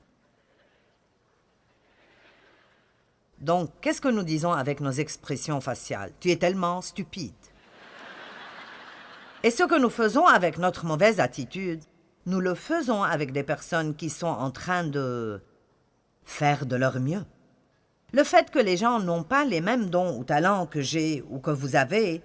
Donc, 3.44 3.70
qu'est-ce 3.82 4.00
que 4.00 4.08
nous 4.08 4.24
disons 4.24 4.54
avec 4.54 4.80
nos 4.80 4.92
expressions 4.92 5.60
faciales? 5.60 6.14
Tu 6.22 6.32
es 6.32 6.38
tellement 6.38 6.82
stupide. 6.82 7.34
Et 9.44 9.52
ce 9.52 9.64
que 9.64 9.78
nous 9.78 9.90
faisons 9.90 10.26
avec 10.26 10.58
notre 10.58 10.86
mauvaise 10.86 11.20
attitude, 11.20 11.82
nous 12.26 12.40
le 12.40 12.56
faisons 12.56 13.04
avec 13.04 13.34
des 13.34 13.44
personnes 13.44 13.96
qui 13.96 14.10
sont 14.10 14.28
en 14.28 14.50
train 14.50 14.86
de 14.86 15.42
faire 16.24 16.66
de 16.66 16.78
leur 16.78 17.02
mieux. 17.02 17.26
Le 18.14 18.24
fait 18.24 18.50
que 18.50 18.60
les 18.60 18.78
gens 18.78 19.02
n'ont 19.02 19.24
pas 19.24 19.44
les 19.44 19.60
mêmes 19.60 19.90
dons 19.90 20.18
ou 20.18 20.24
talents 20.24 20.66
que 20.66 20.80
j'ai 20.80 21.22
ou 21.30 21.40
que 21.40 21.52
vous 21.52 21.76
avez 21.76 22.22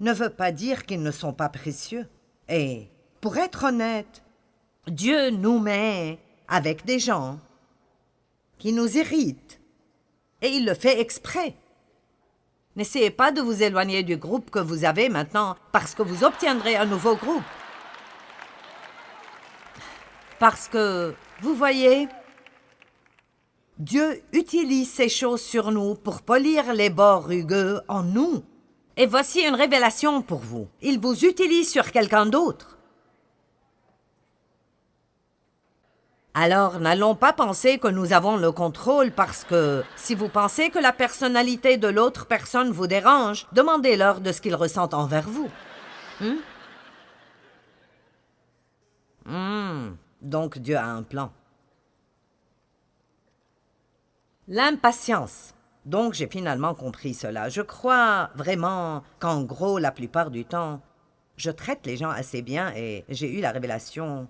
ne 0.00 0.12
veut 0.12 0.30
pas 0.30 0.50
dire 0.50 0.86
qu'ils 0.86 1.04
ne 1.04 1.12
sont 1.12 1.34
pas 1.34 1.48
précieux. 1.48 2.08
Et, 2.48 2.88
pour 3.20 3.36
être 3.36 3.66
honnête, 3.68 4.24
Dieu 4.88 5.30
nous 5.30 5.60
met 5.60 6.18
avec 6.48 6.84
des 6.84 6.98
gens 6.98 7.38
qui 8.58 8.72
nous 8.72 8.96
irritent 8.96 9.60
et 10.42 10.48
il 10.48 10.66
le 10.66 10.74
fait 10.74 11.00
exprès. 11.00 11.54
N'essayez 12.76 13.10
pas 13.10 13.32
de 13.32 13.40
vous 13.40 13.62
éloigner 13.62 14.02
du 14.02 14.16
groupe 14.16 14.50
que 14.50 14.58
vous 14.58 14.84
avez 14.84 15.08
maintenant 15.08 15.56
parce 15.72 15.94
que 15.94 16.02
vous 16.02 16.24
obtiendrez 16.24 16.76
un 16.76 16.84
nouveau 16.84 17.16
groupe. 17.16 17.42
Parce 20.38 20.68
que, 20.68 21.14
vous 21.40 21.54
voyez, 21.54 22.08
Dieu 23.78 24.22
utilise 24.32 24.90
ces 24.90 25.08
choses 25.08 25.40
sur 25.40 25.70
nous 25.70 25.94
pour 25.94 26.20
polir 26.20 26.74
les 26.74 26.90
bords 26.90 27.26
rugueux 27.26 27.80
en 27.88 28.02
nous. 28.02 28.44
Et 28.98 29.06
voici 29.06 29.40
une 29.40 29.54
révélation 29.54 30.20
pour 30.20 30.38
vous. 30.38 30.68
Il 30.82 30.98
vous 30.98 31.24
utilise 31.24 31.70
sur 31.70 31.90
quelqu'un 31.92 32.26
d'autre. 32.26 32.75
Alors 36.38 36.80
n'allons 36.80 37.14
pas 37.14 37.32
penser 37.32 37.78
que 37.78 37.88
nous 37.88 38.12
avons 38.12 38.36
le 38.36 38.52
contrôle 38.52 39.10
parce 39.10 39.42
que 39.42 39.82
si 39.96 40.14
vous 40.14 40.28
pensez 40.28 40.68
que 40.68 40.78
la 40.78 40.92
personnalité 40.92 41.78
de 41.78 41.88
l'autre 41.88 42.26
personne 42.26 42.70
vous 42.72 42.86
dérange, 42.86 43.46
demandez-leur 43.52 44.20
de 44.20 44.32
ce 44.32 44.42
qu'ils 44.42 44.54
ressentent 44.54 44.92
envers 44.92 45.30
vous. 45.30 45.48
Hmm? 46.20 46.34
Hmm. 49.24 49.96
Donc 50.20 50.58
Dieu 50.58 50.76
a 50.76 50.84
un 50.84 51.02
plan. 51.02 51.32
L'impatience. 54.46 55.54
Donc 55.86 56.12
j'ai 56.12 56.28
finalement 56.28 56.74
compris 56.74 57.14
cela. 57.14 57.48
Je 57.48 57.62
crois 57.62 58.28
vraiment 58.34 59.02
qu'en 59.20 59.42
gros, 59.42 59.78
la 59.78 59.90
plupart 59.90 60.30
du 60.30 60.44
temps, 60.44 60.82
je 61.38 61.50
traite 61.50 61.86
les 61.86 61.96
gens 61.96 62.10
assez 62.10 62.42
bien 62.42 62.74
et 62.76 63.06
j'ai 63.08 63.32
eu 63.32 63.40
la 63.40 63.52
révélation 63.52 64.28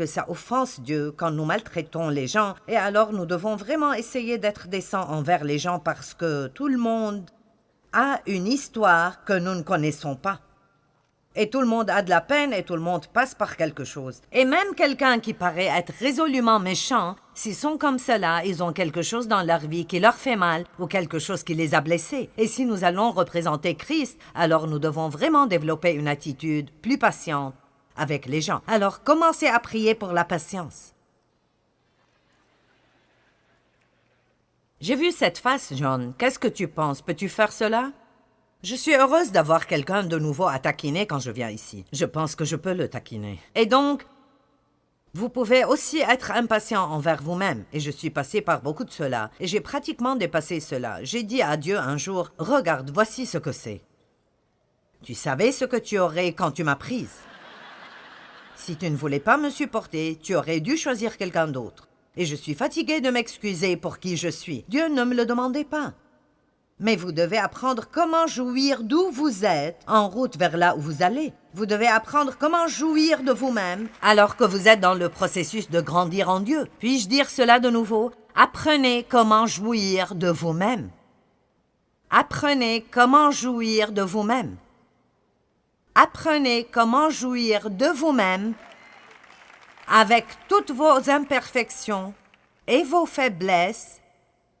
que 0.00 0.06
ça 0.06 0.24
offense 0.30 0.80
Dieu 0.80 1.12
quand 1.14 1.30
nous 1.30 1.44
maltraitons 1.44 2.08
les 2.08 2.26
gens, 2.26 2.54
et 2.68 2.76
alors 2.78 3.12
nous 3.12 3.26
devons 3.26 3.54
vraiment 3.54 3.92
essayer 3.92 4.38
d'être 4.38 4.68
décents 4.68 5.06
envers 5.10 5.44
les 5.44 5.58
gens 5.58 5.78
parce 5.78 6.14
que 6.14 6.46
tout 6.46 6.68
le 6.68 6.78
monde 6.78 7.28
a 7.92 8.20
une 8.26 8.46
histoire 8.46 9.26
que 9.26 9.34
nous 9.34 9.54
ne 9.54 9.60
connaissons 9.60 10.16
pas. 10.16 10.40
Et 11.36 11.50
tout 11.50 11.60
le 11.60 11.66
monde 11.66 11.90
a 11.90 12.00
de 12.00 12.08
la 12.08 12.22
peine 12.22 12.54
et 12.54 12.62
tout 12.62 12.76
le 12.76 12.80
monde 12.80 13.08
passe 13.08 13.34
par 13.34 13.58
quelque 13.58 13.84
chose. 13.84 14.22
Et 14.32 14.46
même 14.46 14.74
quelqu'un 14.74 15.18
qui 15.20 15.34
paraît 15.34 15.66
être 15.66 15.92
résolument 16.00 16.60
méchant, 16.60 17.14
s'ils 17.34 17.54
sont 17.54 17.76
comme 17.76 17.98
cela, 17.98 18.42
ils 18.46 18.62
ont 18.62 18.72
quelque 18.72 19.02
chose 19.02 19.28
dans 19.28 19.42
leur 19.42 19.60
vie 19.60 19.84
qui 19.84 20.00
leur 20.00 20.14
fait 20.14 20.34
mal 20.34 20.64
ou 20.78 20.86
quelque 20.86 21.18
chose 21.18 21.44
qui 21.44 21.52
les 21.52 21.74
a 21.74 21.82
blessés. 21.82 22.30
Et 22.38 22.46
si 22.46 22.64
nous 22.64 22.84
allons 22.84 23.10
représenter 23.10 23.74
Christ, 23.74 24.18
alors 24.34 24.66
nous 24.66 24.78
devons 24.78 25.10
vraiment 25.10 25.46
développer 25.46 25.92
une 25.92 26.08
attitude 26.08 26.70
plus 26.80 26.96
patiente 26.96 27.54
Alors 28.66 29.02
commencez 29.02 29.46
à 29.46 29.58
prier 29.60 29.94
pour 29.94 30.12
la 30.12 30.24
patience. 30.24 30.94
J'ai 34.80 34.96
vu 34.96 35.12
cette 35.12 35.38
face, 35.38 35.74
John. 35.74 36.14
Qu'est-ce 36.16 36.38
que 36.38 36.48
tu 36.48 36.66
penses? 36.66 37.02
Peux-tu 37.02 37.28
faire 37.28 37.52
cela? 37.52 37.92
Je 38.62 38.74
suis 38.74 38.94
heureuse 38.94 39.30
d'avoir 39.30 39.66
quelqu'un 39.66 40.02
de 40.02 40.18
nouveau 40.18 40.46
à 40.46 40.58
taquiner 40.58 41.06
quand 41.06 41.18
je 41.18 41.30
viens 41.30 41.50
ici. 41.50 41.84
Je 41.92 42.04
pense 42.06 42.34
que 42.34 42.44
je 42.44 42.56
peux 42.56 42.72
le 42.72 42.88
taquiner. 42.88 43.38
Et 43.54 43.66
donc, 43.66 44.06
vous 45.12 45.28
pouvez 45.28 45.64
aussi 45.64 45.98
être 45.98 46.30
impatient 46.30 46.84
envers 46.84 47.22
vous-même, 47.22 47.64
et 47.72 47.80
je 47.80 47.90
suis 47.90 48.10
passé 48.10 48.40
par 48.40 48.62
beaucoup 48.62 48.84
de 48.84 48.90
cela, 48.90 49.30
et 49.40 49.46
j'ai 49.46 49.60
pratiquement 49.60 50.14
dépassé 50.14 50.60
cela. 50.60 51.02
J'ai 51.02 51.24
dit 51.24 51.42
à 51.42 51.56
Dieu 51.56 51.78
un 51.78 51.96
jour, 51.96 52.30
regarde, 52.38 52.90
voici 52.92 53.26
ce 53.26 53.38
que 53.38 53.52
c'est. 53.52 53.82
Tu 55.02 55.14
savais 55.14 55.52
ce 55.52 55.64
que 55.64 55.78
tu 55.78 55.98
aurais 55.98 56.32
quand 56.32 56.52
tu 56.52 56.62
m'as 56.62 56.76
prise. 56.76 57.16
Si 58.60 58.76
tu 58.76 58.90
ne 58.90 58.96
voulais 58.96 59.20
pas 59.20 59.38
me 59.38 59.48
supporter, 59.48 60.18
tu 60.22 60.34
aurais 60.34 60.60
dû 60.60 60.76
choisir 60.76 61.16
quelqu'un 61.16 61.48
d'autre. 61.48 61.88
Et 62.18 62.26
je 62.26 62.36
suis 62.36 62.52
fatiguée 62.52 63.00
de 63.00 63.08
m'excuser 63.08 63.74
pour 63.78 63.98
qui 63.98 64.18
je 64.18 64.28
suis. 64.28 64.66
Dieu 64.68 64.88
ne 64.88 65.02
me 65.02 65.14
le 65.14 65.24
demandait 65.24 65.64
pas. 65.64 65.94
Mais 66.78 66.94
vous 66.94 67.10
devez 67.10 67.38
apprendre 67.38 67.88
comment 67.90 68.26
jouir 68.26 68.82
d'où 68.82 69.10
vous 69.10 69.46
êtes 69.46 69.80
en 69.86 70.08
route 70.08 70.36
vers 70.36 70.58
là 70.58 70.76
où 70.76 70.80
vous 70.80 71.02
allez. 71.02 71.32
Vous 71.54 71.64
devez 71.64 71.86
apprendre 71.86 72.34
comment 72.38 72.68
jouir 72.68 73.22
de 73.22 73.32
vous-même 73.32 73.88
alors 74.02 74.36
que 74.36 74.44
vous 74.44 74.68
êtes 74.68 74.80
dans 74.80 74.94
le 74.94 75.08
processus 75.08 75.70
de 75.70 75.80
grandir 75.80 76.28
en 76.28 76.40
Dieu. 76.40 76.66
Puis-je 76.80 77.08
dire 77.08 77.30
cela 77.30 77.60
de 77.60 77.70
nouveau? 77.70 78.12
Apprenez 78.34 79.06
comment 79.08 79.46
jouir 79.46 80.14
de 80.14 80.28
vous-même. 80.28 80.90
Apprenez 82.10 82.84
comment 82.90 83.30
jouir 83.30 83.92
de 83.92 84.02
vous-même. 84.02 84.56
Apprenez 85.94 86.68
comment 86.70 87.10
jouir 87.10 87.68
de 87.68 87.86
vous-même 87.86 88.54
avec 89.88 90.24
toutes 90.48 90.70
vos 90.70 91.10
imperfections 91.10 92.14
et 92.68 92.84
vos 92.84 93.06
faiblesses 93.06 94.00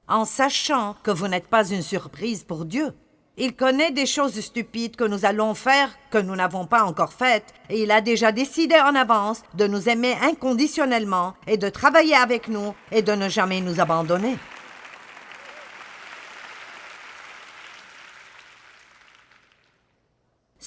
en 0.08 0.24
sachant 0.24 0.96
que 1.04 1.12
vous 1.12 1.28
n'êtes 1.28 1.46
pas 1.46 1.68
une 1.68 1.82
surprise 1.82 2.42
pour 2.42 2.64
Dieu. 2.64 2.92
Il 3.36 3.54
connaît 3.54 3.92
des 3.92 4.06
choses 4.06 4.38
stupides 4.40 4.96
que 4.96 5.04
nous 5.04 5.24
allons 5.24 5.54
faire 5.54 5.90
que 6.10 6.18
nous 6.18 6.34
n'avons 6.34 6.66
pas 6.66 6.82
encore 6.82 7.12
faites, 7.12 7.54
et 7.70 7.84
il 7.84 7.92
a 7.92 8.00
déjà 8.00 8.32
décidé 8.32 8.74
en 8.80 8.96
avance 8.96 9.42
de 9.54 9.68
nous 9.68 9.88
aimer 9.88 10.16
inconditionnellement 10.20 11.34
et 11.46 11.56
de 11.56 11.68
travailler 11.68 12.16
avec 12.16 12.48
nous 12.48 12.74
et 12.90 13.02
de 13.02 13.12
ne 13.12 13.28
jamais 13.28 13.60
nous 13.60 13.80
abandonner. 13.80 14.36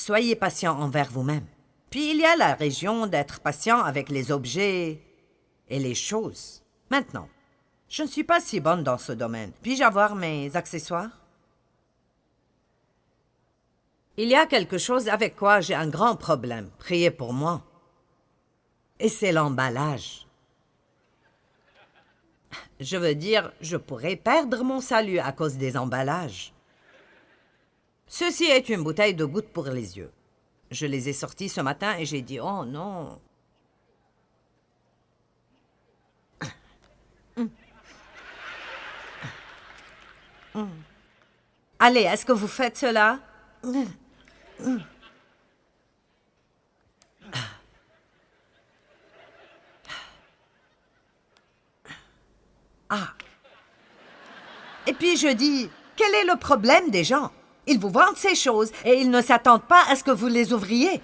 Soyez 0.05 0.35
patient 0.35 0.77
envers 0.81 1.09
vous-même. 1.09 1.45
Puis 1.89 2.11
il 2.11 2.17
y 2.17 2.25
a 2.25 2.35
la 2.35 2.55
région 2.55 3.07
d'être 3.07 3.39
patient 3.39 3.81
avec 3.81 4.09
les 4.09 4.33
objets 4.33 4.99
et 5.69 5.79
les 5.79 5.95
choses. 5.95 6.61
Maintenant, 6.91 7.29
je 7.87 8.03
ne 8.03 8.09
suis 8.09 8.25
pas 8.25 8.41
si 8.41 8.59
bonne 8.59 8.83
dans 8.83 8.97
ce 8.97 9.13
domaine. 9.13 9.53
Puis-je 9.61 9.81
avoir 9.81 10.15
mes 10.15 10.53
accessoires? 10.57 11.21
Il 14.17 14.27
y 14.27 14.35
a 14.35 14.45
quelque 14.45 14.77
chose 14.77 15.07
avec 15.07 15.37
quoi 15.37 15.61
j'ai 15.61 15.73
un 15.73 15.87
grand 15.87 16.17
problème. 16.17 16.69
Priez 16.79 17.09
pour 17.09 17.31
moi. 17.31 17.63
Et 18.99 19.07
c'est 19.07 19.31
l'emballage. 19.31 20.27
Je 22.81 22.97
veux 22.97 23.15
dire, 23.15 23.53
je 23.61 23.77
pourrais 23.77 24.17
perdre 24.17 24.65
mon 24.65 24.81
salut 24.81 25.19
à 25.19 25.31
cause 25.31 25.55
des 25.55 25.77
emballages. 25.77 26.52
Ceci 28.07 28.45
est 28.45 28.69
une 28.69 28.83
bouteille 28.83 29.15
de 29.15 29.25
gouttes 29.25 29.49
pour 29.49 29.65
les 29.65 29.97
yeux. 29.97 30.11
Je 30.71 30.85
les 30.85 31.09
ai 31.09 31.13
sortis 31.13 31.49
ce 31.49 31.61
matin 31.61 31.97
et 31.97 32.05
j'ai 32.05 32.21
dit 32.21 32.39
Oh 32.39 32.65
non. 32.65 33.19
Allez, 41.79 42.01
est-ce 42.01 42.25
que 42.25 42.31
vous 42.31 42.47
faites 42.47 42.77
cela? 42.77 43.19
Ah. 52.89 53.13
Et 54.85 54.93
puis 54.93 55.17
je 55.17 55.29
dis, 55.29 55.69
quel 55.95 56.13
est 56.13 56.25
le 56.25 56.37
problème 56.37 56.91
des 56.91 57.03
gens? 57.03 57.31
Ils 57.67 57.79
vous 57.79 57.89
vendent 57.89 58.17
ces 58.17 58.35
choses 58.35 58.71
et 58.85 58.99
ils 58.99 59.09
ne 59.09 59.21
s'attendent 59.21 59.67
pas 59.67 59.83
à 59.89 59.95
ce 59.95 60.03
que 60.03 60.11
vous 60.11 60.27
les 60.27 60.53
ouvriez. 60.53 61.01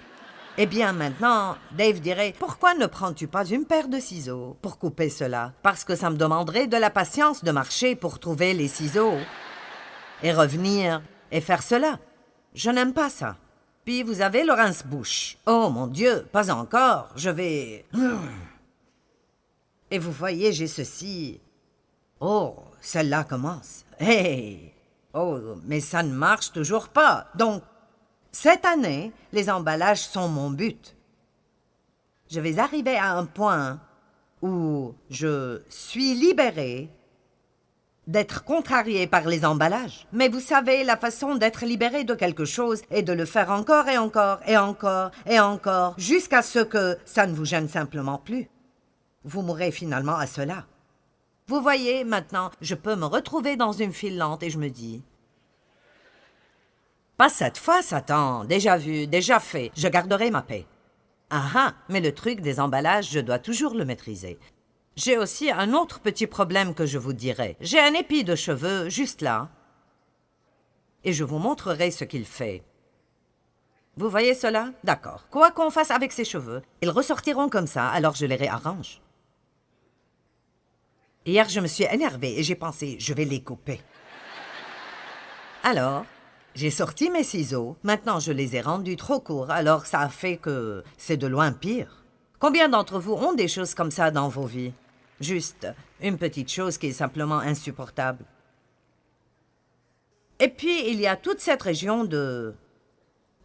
Eh 0.58 0.66
bien 0.66 0.92
maintenant, 0.92 1.56
Dave 1.72 2.00
dirait 2.00 2.34
Pourquoi 2.38 2.74
ne 2.74 2.86
prends-tu 2.86 3.26
pas 3.26 3.46
une 3.46 3.64
paire 3.64 3.88
de 3.88 3.98
ciseaux 3.98 4.56
pour 4.60 4.78
couper 4.78 5.08
cela? 5.08 5.52
Parce 5.62 5.84
que 5.84 5.96
ça 5.96 6.10
me 6.10 6.16
demanderait 6.16 6.66
de 6.66 6.76
la 6.76 6.90
patience 6.90 7.44
de 7.44 7.50
marcher 7.50 7.94
pour 7.94 8.18
trouver 8.18 8.52
les 8.52 8.68
ciseaux 8.68 9.16
et 10.22 10.32
revenir 10.32 11.02
et 11.32 11.40
faire 11.40 11.62
cela. 11.62 11.98
Je 12.54 12.70
n'aime 12.70 12.92
pas 12.92 13.08
ça. 13.10 13.36
Puis 13.84 14.02
vous 14.02 14.20
avez 14.20 14.44
Laurence 14.44 14.84
Bush. 14.84 15.38
Oh 15.46 15.70
mon 15.70 15.86
Dieu, 15.86 16.26
pas 16.32 16.50
encore. 16.50 17.08
Je 17.16 17.30
vais. 17.30 17.86
Et 19.92 19.98
vous 19.98 20.12
voyez, 20.12 20.52
j'ai 20.52 20.68
ceci. 20.68 21.40
Oh, 22.20 22.54
celle-là 22.80 23.24
commence. 23.24 23.84
Hey 23.98 24.69
Oh, 25.14 25.38
mais 25.64 25.80
ça 25.80 26.02
ne 26.02 26.12
marche 26.12 26.52
toujours 26.52 26.88
pas. 26.88 27.26
Donc, 27.34 27.62
cette 28.32 28.64
année, 28.64 29.12
les 29.32 29.50
emballages 29.50 30.06
sont 30.06 30.28
mon 30.28 30.50
but. 30.50 30.96
Je 32.30 32.40
vais 32.40 32.58
arriver 32.58 32.96
à 32.96 33.12
un 33.16 33.26
point 33.26 33.80
où 34.40 34.94
je 35.10 35.62
suis 35.68 36.14
libéré 36.14 36.88
d'être 38.06 38.44
contrarié 38.44 39.06
par 39.06 39.26
les 39.26 39.44
emballages. 39.44 40.06
Mais 40.12 40.28
vous 40.28 40.40
savez, 40.40 40.84
la 40.84 40.96
façon 40.96 41.36
d'être 41.36 41.64
libéré 41.64 42.04
de 42.04 42.14
quelque 42.14 42.44
chose 42.44 42.82
est 42.90 43.02
de 43.02 43.12
le 43.12 43.24
faire 43.24 43.50
encore 43.50 43.88
et 43.88 43.98
encore 43.98 44.40
et 44.46 44.56
encore 44.56 45.10
et 45.26 45.38
encore 45.38 45.94
jusqu'à 45.98 46.42
ce 46.42 46.60
que 46.60 46.98
ça 47.04 47.26
ne 47.26 47.34
vous 47.34 47.44
gêne 47.44 47.68
simplement 47.68 48.18
plus. 48.18 48.48
Vous 49.24 49.42
mourrez 49.42 49.70
finalement 49.70 50.16
à 50.16 50.26
cela. 50.26 50.64
Vous 51.50 51.60
voyez, 51.60 52.04
maintenant, 52.04 52.52
je 52.60 52.76
peux 52.76 52.94
me 52.94 53.06
retrouver 53.06 53.56
dans 53.56 53.72
une 53.72 53.92
file 53.92 54.16
lente 54.16 54.44
et 54.44 54.50
je 54.50 54.58
me 54.58 54.70
dis 54.70 55.02
Pas 57.16 57.28
cette 57.28 57.58
fois, 57.58 57.82
Satan. 57.82 58.44
Déjà 58.44 58.76
vu, 58.76 59.08
déjà 59.08 59.40
fait. 59.40 59.72
Je 59.76 59.88
garderai 59.88 60.30
ma 60.30 60.42
paix. 60.42 60.64
Ah 61.28 61.50
ah, 61.56 61.74
mais 61.88 62.00
le 62.00 62.14
truc 62.14 62.40
des 62.40 62.60
emballages, 62.60 63.10
je 63.10 63.18
dois 63.18 63.40
toujours 63.40 63.74
le 63.74 63.84
maîtriser. 63.84 64.38
J'ai 64.94 65.18
aussi 65.18 65.50
un 65.50 65.72
autre 65.72 65.98
petit 65.98 66.28
problème 66.28 66.72
que 66.72 66.86
je 66.86 66.98
vous 66.98 67.14
dirai. 67.14 67.56
J'ai 67.60 67.80
un 67.80 67.94
épi 67.94 68.22
de 68.22 68.36
cheveux 68.36 68.88
juste 68.88 69.20
là. 69.20 69.48
Et 71.02 71.12
je 71.12 71.24
vous 71.24 71.38
montrerai 71.38 71.90
ce 71.90 72.04
qu'il 72.04 72.26
fait. 72.26 72.62
Vous 73.96 74.08
voyez 74.08 74.34
cela? 74.34 74.70
D'accord. 74.84 75.26
Quoi 75.32 75.50
qu'on 75.50 75.70
fasse 75.70 75.90
avec 75.90 76.12
ces 76.12 76.24
cheveux, 76.24 76.62
ils 76.80 76.90
ressortiront 76.90 77.48
comme 77.48 77.66
ça, 77.66 77.88
alors 77.88 78.14
je 78.14 78.26
les 78.26 78.36
réarrange. 78.36 79.00
Hier, 81.30 81.48
je 81.48 81.60
me 81.60 81.68
suis 81.68 81.84
énervée 81.84 82.40
et 82.40 82.42
j'ai 82.42 82.56
pensé, 82.56 82.96
je 82.98 83.14
vais 83.14 83.24
les 83.24 83.40
couper. 83.40 83.80
Alors, 85.62 86.04
j'ai 86.56 86.70
sorti 86.70 87.08
mes 87.08 87.22
ciseaux. 87.22 87.76
Maintenant, 87.84 88.18
je 88.18 88.32
les 88.32 88.56
ai 88.56 88.60
rendus 88.60 88.96
trop 88.96 89.20
courts, 89.20 89.52
alors 89.52 89.86
ça 89.86 90.00
a 90.00 90.08
fait 90.08 90.38
que 90.38 90.82
c'est 90.98 91.16
de 91.16 91.28
loin 91.28 91.52
pire. 91.52 92.04
Combien 92.40 92.68
d'entre 92.68 92.98
vous 92.98 93.12
ont 93.12 93.32
des 93.32 93.46
choses 93.46 93.74
comme 93.74 93.92
ça 93.92 94.10
dans 94.10 94.28
vos 94.28 94.46
vies? 94.46 94.72
Juste 95.20 95.68
une 96.00 96.18
petite 96.18 96.50
chose 96.50 96.78
qui 96.78 96.88
est 96.88 96.92
simplement 96.92 97.38
insupportable. 97.38 98.24
Et 100.40 100.48
puis, 100.48 100.90
il 100.90 100.98
y 100.98 101.06
a 101.06 101.14
toute 101.14 101.38
cette 101.38 101.62
région 101.62 102.02
de... 102.02 102.54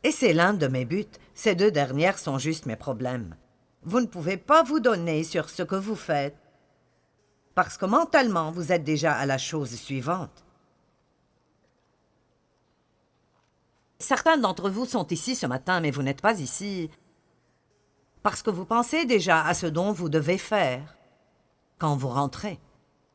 Et 0.04 0.10
c'est 0.10 0.34
l'un 0.34 0.56
de 0.56 0.66
mes 0.66 0.86
buts. 0.86 1.06
Ces 1.36 1.54
deux 1.54 1.70
dernières 1.70 2.18
sont 2.18 2.40
juste 2.40 2.66
mes 2.66 2.78
problèmes. 2.78 3.36
Vous 3.84 4.02
ne 4.02 4.08
pouvez 4.08 4.38
pas 4.38 4.64
vous 4.64 4.80
donner 4.80 5.24
sur 5.24 5.52
ce 5.52 5.62
que 5.62 5.76
vous 5.76 5.96
faites, 5.96 6.36
parce 7.56 7.78
que 7.78 7.86
mentalement, 7.86 8.52
vous 8.52 8.72
êtes 8.72 8.84
déjà 8.84 9.14
à 9.14 9.26
la 9.26 9.38
chose 9.38 9.76
suivante. 9.76 10.44
Certains 13.98 14.38
d'entre 14.38 14.70
vous 14.70 14.86
sont 14.86 15.08
ici 15.08 15.36
ce 15.36 15.48
matin, 15.48 15.80
mais 15.80 15.90
vous 15.90 16.04
n'êtes 16.04 16.22
pas 16.22 16.40
ici 16.40 16.92
parce 18.22 18.42
que 18.42 18.50
vous 18.50 18.66
pensez 18.66 19.06
déjà 19.06 19.46
à 19.46 19.54
ce 19.54 19.68
dont 19.68 19.92
vous 19.92 20.10
devez 20.10 20.38
faire 20.38 20.96
quand 21.78 21.96
vous 21.96 22.10
rentrez. 22.10 22.60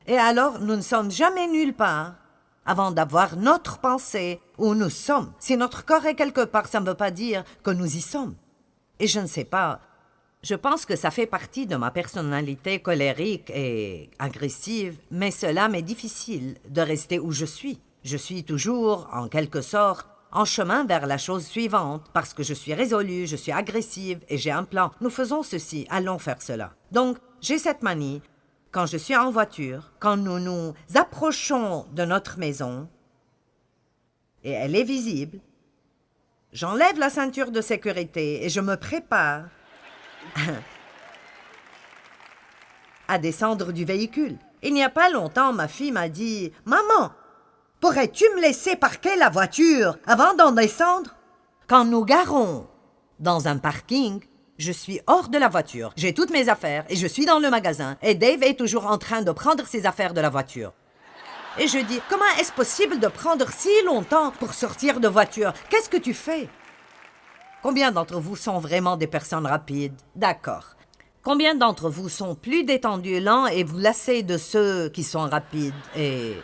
Et 0.06 0.16
alors, 0.16 0.60
nous 0.60 0.76
ne 0.76 0.80
sommes 0.80 1.10
jamais 1.10 1.48
nulle 1.48 1.74
part 1.74 2.14
avant 2.64 2.92
d'avoir 2.92 3.36
notre 3.36 3.78
pensée 3.78 4.40
où 4.56 4.74
nous 4.74 4.88
sommes. 4.88 5.32
Si 5.38 5.56
notre 5.56 5.84
corps 5.84 6.06
est 6.06 6.14
quelque 6.14 6.44
part, 6.44 6.68
ça 6.68 6.80
ne 6.80 6.86
veut 6.86 6.94
pas 6.94 7.10
dire 7.10 7.44
que 7.62 7.70
nous 7.70 7.96
y 7.96 8.00
sommes. 8.00 8.36
Et 9.00 9.06
je 9.06 9.20
ne 9.20 9.26
sais 9.26 9.44
pas, 9.44 9.80
je 10.42 10.54
pense 10.54 10.86
que 10.86 10.96
ça 10.96 11.10
fait 11.10 11.26
partie 11.26 11.66
de 11.66 11.76
ma 11.76 11.90
personnalité 11.90 12.80
colérique 12.80 13.50
et 13.50 14.10
agressive, 14.18 14.98
mais 15.10 15.30
cela 15.30 15.68
m'est 15.68 15.82
difficile 15.82 16.56
de 16.68 16.80
rester 16.80 17.18
où 17.18 17.30
je 17.30 17.44
suis. 17.44 17.78
Je 18.04 18.16
suis 18.16 18.44
toujours, 18.44 19.08
en 19.12 19.28
quelque 19.28 19.60
sorte, 19.60 20.06
en 20.32 20.46
chemin 20.46 20.84
vers 20.86 21.06
la 21.06 21.18
chose 21.18 21.44
suivante, 21.44 22.06
parce 22.14 22.32
que 22.32 22.42
je 22.42 22.54
suis 22.54 22.72
résolue, 22.72 23.26
je 23.26 23.36
suis 23.36 23.52
agressive 23.52 24.20
et 24.28 24.38
j'ai 24.38 24.50
un 24.50 24.64
plan. 24.64 24.92
Nous 25.00 25.10
faisons 25.10 25.42
ceci, 25.42 25.86
allons 25.90 26.18
faire 26.18 26.40
cela. 26.40 26.72
Donc, 26.92 27.18
j'ai 27.42 27.58
cette 27.58 27.82
manie, 27.82 28.22
quand 28.70 28.86
je 28.86 28.96
suis 28.96 29.16
en 29.16 29.30
voiture, 29.30 29.92
quand 29.98 30.16
nous 30.16 30.38
nous 30.38 30.72
approchons 30.94 31.86
de 31.92 32.04
notre 32.04 32.38
maison, 32.38 32.88
et 34.42 34.52
elle 34.52 34.74
est 34.74 34.84
visible, 34.84 35.40
j'enlève 36.52 36.98
la 36.98 37.10
ceinture 37.10 37.50
de 37.50 37.60
sécurité 37.60 38.44
et 38.44 38.48
je 38.48 38.60
me 38.60 38.76
prépare 38.76 39.44
à 43.08 43.18
descendre 43.18 43.72
du 43.72 43.84
véhicule. 43.84 44.38
Il 44.62 44.74
n'y 44.74 44.84
a 44.84 44.90
pas 44.90 45.10
longtemps, 45.10 45.52
ma 45.52 45.68
fille 45.68 45.92
m'a 45.92 46.08
dit 46.08 46.52
Maman, 46.64 47.12
Pourrais-tu 47.80 48.24
me 48.36 48.42
laisser 48.42 48.76
parquer 48.76 49.16
la 49.16 49.30
voiture 49.30 49.96
avant 50.06 50.34
d'en 50.34 50.52
descendre? 50.52 51.16
Quand 51.66 51.86
nous 51.86 52.04
garons 52.04 52.66
dans 53.18 53.48
un 53.48 53.56
parking, 53.56 54.20
je 54.58 54.70
suis 54.70 55.00
hors 55.06 55.30
de 55.30 55.38
la 55.38 55.48
voiture, 55.48 55.90
j'ai 55.96 56.12
toutes 56.12 56.30
mes 56.30 56.50
affaires 56.50 56.84
et 56.90 56.96
je 56.96 57.06
suis 57.06 57.24
dans 57.24 57.38
le 57.38 57.48
magasin. 57.48 57.96
Et 58.02 58.14
Dave 58.14 58.42
est 58.42 58.58
toujours 58.58 58.86
en 58.86 58.98
train 58.98 59.22
de 59.22 59.32
prendre 59.32 59.66
ses 59.66 59.86
affaires 59.86 60.12
de 60.12 60.20
la 60.20 60.28
voiture. 60.28 60.74
Et 61.58 61.68
je 61.68 61.78
dis, 61.78 62.00
comment 62.10 62.22
est-ce 62.38 62.52
possible 62.52 63.00
de 63.00 63.08
prendre 63.08 63.50
si 63.50 63.70
longtemps 63.86 64.30
pour 64.32 64.52
sortir 64.52 65.00
de 65.00 65.08
voiture? 65.08 65.54
Qu'est-ce 65.70 65.88
que 65.88 65.96
tu 65.96 66.12
fais? 66.12 66.50
Combien 67.62 67.92
d'entre 67.92 68.20
vous 68.20 68.36
sont 68.36 68.58
vraiment 68.58 68.96
des 68.96 69.06
personnes 69.06 69.46
rapides? 69.46 69.94
D'accord. 70.16 70.76
Combien 71.22 71.54
d'entre 71.54 71.90
vous 71.90 72.08
sont 72.08 72.34
plus 72.34 72.64
détendus, 72.64 73.20
lents 73.20 73.46
et 73.46 73.64
vous 73.64 73.76
lassez 73.76 74.22
de 74.22 74.38
ceux 74.38 74.88
qui 74.88 75.02
sont 75.02 75.28
rapides? 75.28 75.74
Et 75.94 76.36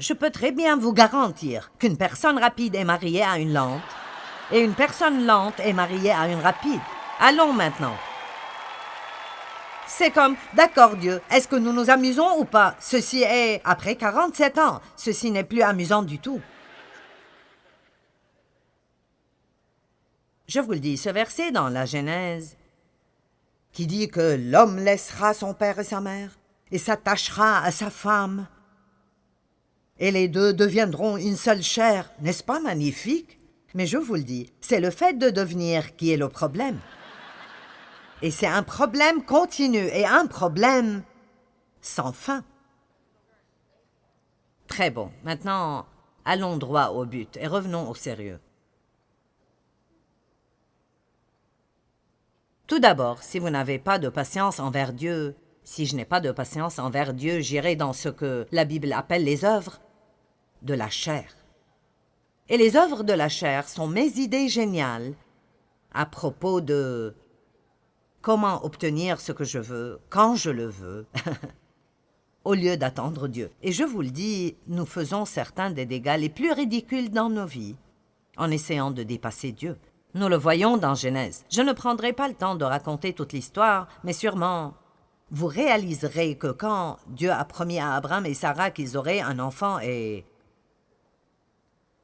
je 0.00 0.14
peux 0.14 0.30
très 0.30 0.50
bien 0.50 0.78
vous 0.78 0.94
garantir 0.94 1.70
qu'une 1.78 1.98
personne 1.98 2.38
rapide 2.38 2.74
est 2.74 2.84
mariée 2.84 3.22
à 3.22 3.38
une 3.38 3.52
lente 3.52 3.82
et 4.50 4.60
une 4.60 4.72
personne 4.72 5.26
lente 5.26 5.60
est 5.60 5.74
mariée 5.74 6.12
à 6.12 6.26
une 6.26 6.40
rapide. 6.40 6.80
Allons 7.20 7.52
maintenant. 7.52 7.96
C'est 9.86 10.10
comme, 10.10 10.36
d'accord 10.54 10.96
Dieu, 10.96 11.20
est-ce 11.30 11.48
que 11.48 11.56
nous 11.56 11.72
nous 11.72 11.90
amusons 11.90 12.38
ou 12.38 12.46
pas? 12.46 12.74
Ceci 12.80 13.20
est, 13.20 13.60
après 13.62 13.96
47 13.96 14.58
ans, 14.58 14.80
ceci 14.96 15.30
n'est 15.30 15.44
plus 15.44 15.60
amusant 15.60 16.02
du 16.02 16.18
tout. 16.18 16.40
Je 20.46 20.60
vous 20.60 20.72
le 20.72 20.78
dis, 20.78 20.96
ce 20.96 21.08
verset 21.08 21.52
dans 21.52 21.68
la 21.68 21.86
Genèse, 21.86 22.56
qui 23.72 23.86
dit 23.86 24.08
que 24.08 24.36
l'homme 24.38 24.78
laissera 24.78 25.34
son 25.34 25.54
père 25.54 25.78
et 25.78 25.84
sa 25.84 26.00
mère 26.00 26.38
et 26.70 26.78
s'attachera 26.78 27.62
à 27.62 27.70
sa 27.70 27.90
femme, 27.90 28.46
et 29.98 30.10
les 30.10 30.28
deux 30.28 30.52
deviendront 30.52 31.16
une 31.16 31.36
seule 31.36 31.62
chair. 31.62 32.10
N'est-ce 32.20 32.42
pas 32.42 32.60
magnifique? 32.60 33.38
Mais 33.74 33.86
je 33.86 33.96
vous 33.96 34.14
le 34.14 34.22
dis, 34.22 34.52
c'est 34.60 34.80
le 34.80 34.90
fait 34.90 35.18
de 35.18 35.30
devenir 35.30 35.96
qui 35.96 36.10
est 36.10 36.16
le 36.16 36.28
problème. 36.28 36.80
Et 38.22 38.30
c'est 38.30 38.46
un 38.46 38.62
problème 38.62 39.24
continu 39.24 39.78
et 39.78 40.06
un 40.06 40.26
problème 40.26 41.02
sans 41.80 42.12
fin. 42.12 42.44
Très 44.66 44.90
bon. 44.90 45.10
Maintenant, 45.24 45.86
allons 46.24 46.56
droit 46.56 46.88
au 46.88 47.04
but 47.04 47.36
et 47.36 47.46
revenons 47.46 47.88
au 47.88 47.94
sérieux. 47.94 48.40
Tout 52.74 52.80
d'abord, 52.80 53.22
si 53.22 53.38
vous 53.38 53.50
n'avez 53.50 53.78
pas 53.78 54.00
de 54.00 54.08
patience 54.08 54.58
envers 54.58 54.92
Dieu, 54.92 55.36
si 55.62 55.86
je 55.86 55.94
n'ai 55.94 56.04
pas 56.04 56.20
de 56.20 56.32
patience 56.32 56.80
envers 56.80 57.14
Dieu, 57.14 57.38
j'irai 57.38 57.76
dans 57.76 57.92
ce 57.92 58.08
que 58.08 58.48
la 58.50 58.64
Bible 58.64 58.92
appelle 58.92 59.22
les 59.22 59.44
œuvres 59.44 59.80
de 60.62 60.74
la 60.74 60.90
chair. 60.90 61.36
Et 62.48 62.56
les 62.56 62.74
œuvres 62.74 63.04
de 63.04 63.12
la 63.12 63.28
chair 63.28 63.68
sont 63.68 63.86
mes 63.86 64.18
idées 64.18 64.48
géniales 64.48 65.14
à 65.92 66.04
propos 66.04 66.60
de 66.60 67.14
comment 68.22 68.64
obtenir 68.64 69.20
ce 69.20 69.30
que 69.30 69.44
je 69.44 69.60
veux, 69.60 70.00
quand 70.10 70.34
je 70.34 70.50
le 70.50 70.66
veux, 70.66 71.06
au 72.44 72.54
lieu 72.54 72.76
d'attendre 72.76 73.28
Dieu. 73.28 73.52
Et 73.62 73.70
je 73.70 73.84
vous 73.84 74.02
le 74.02 74.10
dis, 74.10 74.56
nous 74.66 74.84
faisons 74.84 75.26
certains 75.26 75.70
des 75.70 75.86
dégâts 75.86 76.16
les 76.18 76.28
plus 76.28 76.50
ridicules 76.50 77.12
dans 77.12 77.30
nos 77.30 77.46
vies 77.46 77.76
en 78.36 78.50
essayant 78.50 78.90
de 78.90 79.04
dépasser 79.04 79.52
Dieu. 79.52 79.78
Nous 80.14 80.28
le 80.28 80.36
voyons 80.36 80.76
dans 80.76 80.94
Genèse. 80.94 81.44
Je 81.50 81.60
ne 81.60 81.72
prendrai 81.72 82.12
pas 82.12 82.28
le 82.28 82.34
temps 82.34 82.54
de 82.54 82.64
raconter 82.64 83.12
toute 83.12 83.32
l'histoire, 83.32 83.88
mais 84.04 84.12
sûrement 84.12 84.74
vous 85.30 85.46
réaliserez 85.46 86.36
que 86.36 86.48
quand 86.48 86.98
Dieu 87.08 87.32
a 87.32 87.44
promis 87.44 87.80
à 87.80 87.94
Abraham 87.94 88.26
et 88.26 88.34
Sarah 88.34 88.70
qu'ils 88.70 88.96
auraient 88.96 89.20
un 89.20 89.38
enfant 89.40 89.80
et 89.80 90.24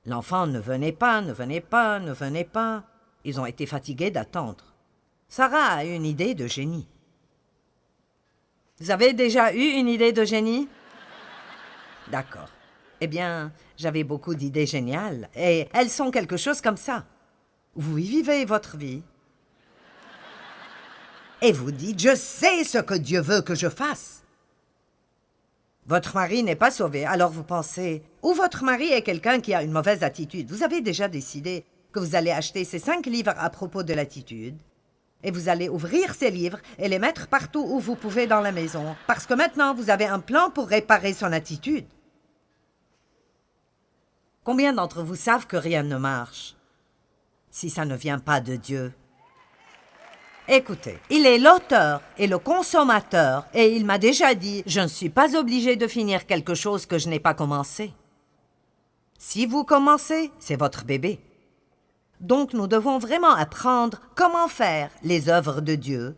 L'enfant 0.07 0.47
ne 0.47 0.59
venait 0.59 0.93
pas, 0.93 1.21
ne 1.21 1.33
venait 1.33 1.61
pas, 1.61 2.01
ne 2.01 2.13
venait 2.13 2.45
pas. 2.45 2.85
Ils 3.25 3.39
ont 3.39 3.47
été 3.47 3.67
fatigués 3.67 4.11
d'attendre. 4.11 4.75
Sarah 5.29 5.75
a 5.75 5.85
une 5.85 6.07
idée 6.07 6.35
de 6.35 6.47
génie. 6.47 6.89
Vous 8.81 8.91
avez 8.91 9.13
déjà 9.13 9.53
eu 9.53 9.79
une 9.79 9.89
idée 9.89 10.13
de 10.13 10.25
génie? 10.25 10.69
D'accord. 12.11 12.49
Eh 13.03 13.07
bien, 13.07 13.53
j'avais 13.77 14.05
beaucoup 14.05 14.35
d'idées 14.35 14.67
géniales, 14.67 15.29
et 15.37 15.69
elles 15.75 15.91
sont 15.91 16.11
quelque 16.11 16.37
chose 16.37 16.61
comme 16.61 16.79
ça. 16.79 17.05
Vous 17.77 17.95
vivez 17.95 18.45
votre 18.45 18.77
vie. 18.77 19.03
Et 21.43 21.53
vous 21.53 21.71
dites, 21.71 22.01
je 22.01 22.15
sais 22.15 22.65
ce 22.65 22.79
que 22.79 22.95
Dieu 22.95 23.21
veut 23.21 23.41
que 23.41 23.55
je 23.55 23.69
fasse. 23.69 24.23
Votre 25.87 26.15
mari 26.15 26.43
n'est 26.43 26.57
pas 26.57 26.71
sauvé, 26.71 27.07
alors 27.07 27.31
vous 27.31 27.43
pensez, 27.43 28.03
ou 28.23 28.35
votre 28.35 28.63
mari 28.63 28.93
est 28.93 29.03
quelqu'un 29.03 29.41
qui 29.41 29.55
a 29.55 29.63
une 29.63 29.73
mauvaise 29.73 30.03
attitude. 30.03 30.51
Vous 30.51 30.63
avez 30.63 30.83
déjà 30.83 31.09
décidé 31.09 31.65
que 31.93 31.99
vous 31.99 32.15
allez 32.15 32.31
acheter 32.31 32.65
ces 32.65 32.79
cinq 32.79 33.07
livres 33.07 33.35
à 33.37 33.51
propos 33.51 33.83
de 33.83 33.95
l'attitude, 33.95 34.57
et 35.25 35.31
vous 35.31 35.49
allez 35.49 35.69
ouvrir 35.69 36.15
ces 36.15 36.31
livres 36.31 36.61
et 36.79 36.89
les 36.89 36.99
mettre 36.99 37.27
partout 37.27 37.65
où 37.67 37.81
vous 37.81 37.97
pouvez 37.97 38.27
dans 38.27 38.41
la 38.41 38.53
maison, 38.53 38.95
parce 39.07 39.27
que 39.27 39.35
maintenant 39.35 39.75
vous 39.75 39.91
avez 39.91 40.07
un 40.07 40.21
plan 40.21 40.51
pour 40.51 40.69
réparer 40.69 41.15
son 41.15 41.33
attitude. 41.33 41.87
Combien 44.45 44.73
d'entre 44.73 45.03
vous 45.03 45.17
savent 45.17 45.47
que 45.47 45.57
rien 45.57 45.83
ne 45.83 45.97
marche? 45.97 46.55
Si 47.51 47.71
ça 47.71 47.85
ne 47.85 47.97
vient 47.97 48.19
pas 48.19 48.41
de 48.41 48.57
Dieu 48.57 48.93
Écoutez, 50.53 50.99
il 51.11 51.27
est 51.27 51.39
l'auteur 51.39 52.03
et 52.19 52.27
le 52.27 52.39
consommateur, 52.39 53.47
et 53.55 53.77
il 53.77 53.87
m'a 53.87 53.99
déjà 53.99 54.35
dit 54.35 54.65
Je 54.67 54.81
ne 54.81 54.89
suis 54.89 55.09
pas 55.09 55.37
obligé 55.37 55.77
de 55.77 55.87
finir 55.87 56.27
quelque 56.27 56.55
chose 56.55 56.87
que 56.87 56.99
je 56.99 57.09
n'ai 57.09 57.21
pas 57.21 57.35
commencé. 57.35 57.93
Si 59.17 59.47
vous 59.47 59.63
commencez, 59.63 60.33
c'est 60.41 60.57
votre 60.57 60.85
bébé. 60.85 61.21
Donc 62.21 62.53
nous 62.53 62.67
devons 62.67 62.99
vraiment 62.99 63.35
apprendre 63.35 64.01
comment 64.17 64.49
faire 64.49 64.91
les 65.05 65.29
œuvres 65.29 65.61
de 65.61 65.77
Dieu 65.77 66.17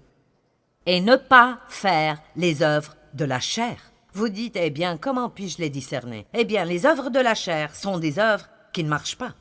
et 0.86 1.00
ne 1.02 1.16
pas 1.16 1.60
faire 1.68 2.22
les 2.34 2.62
œuvres 2.62 2.96
de 3.12 3.24
la 3.24 3.38
chair. 3.38 3.92
Vous 4.14 4.28
dites, 4.28 4.56
eh 4.56 4.70
bien, 4.70 4.96
comment 4.96 5.28
puis-je 5.28 5.58
les 5.58 5.70
discerner? 5.70 6.26
Eh 6.32 6.44
bien, 6.44 6.64
les 6.64 6.86
œuvres 6.86 7.10
de 7.10 7.20
la 7.20 7.34
chair 7.34 7.74
sont 7.74 7.98
des 7.98 8.18
œuvres 8.18 8.48
qui 8.72 8.82
ne 8.82 8.88
marchent 8.88 9.18
pas. 9.18 9.34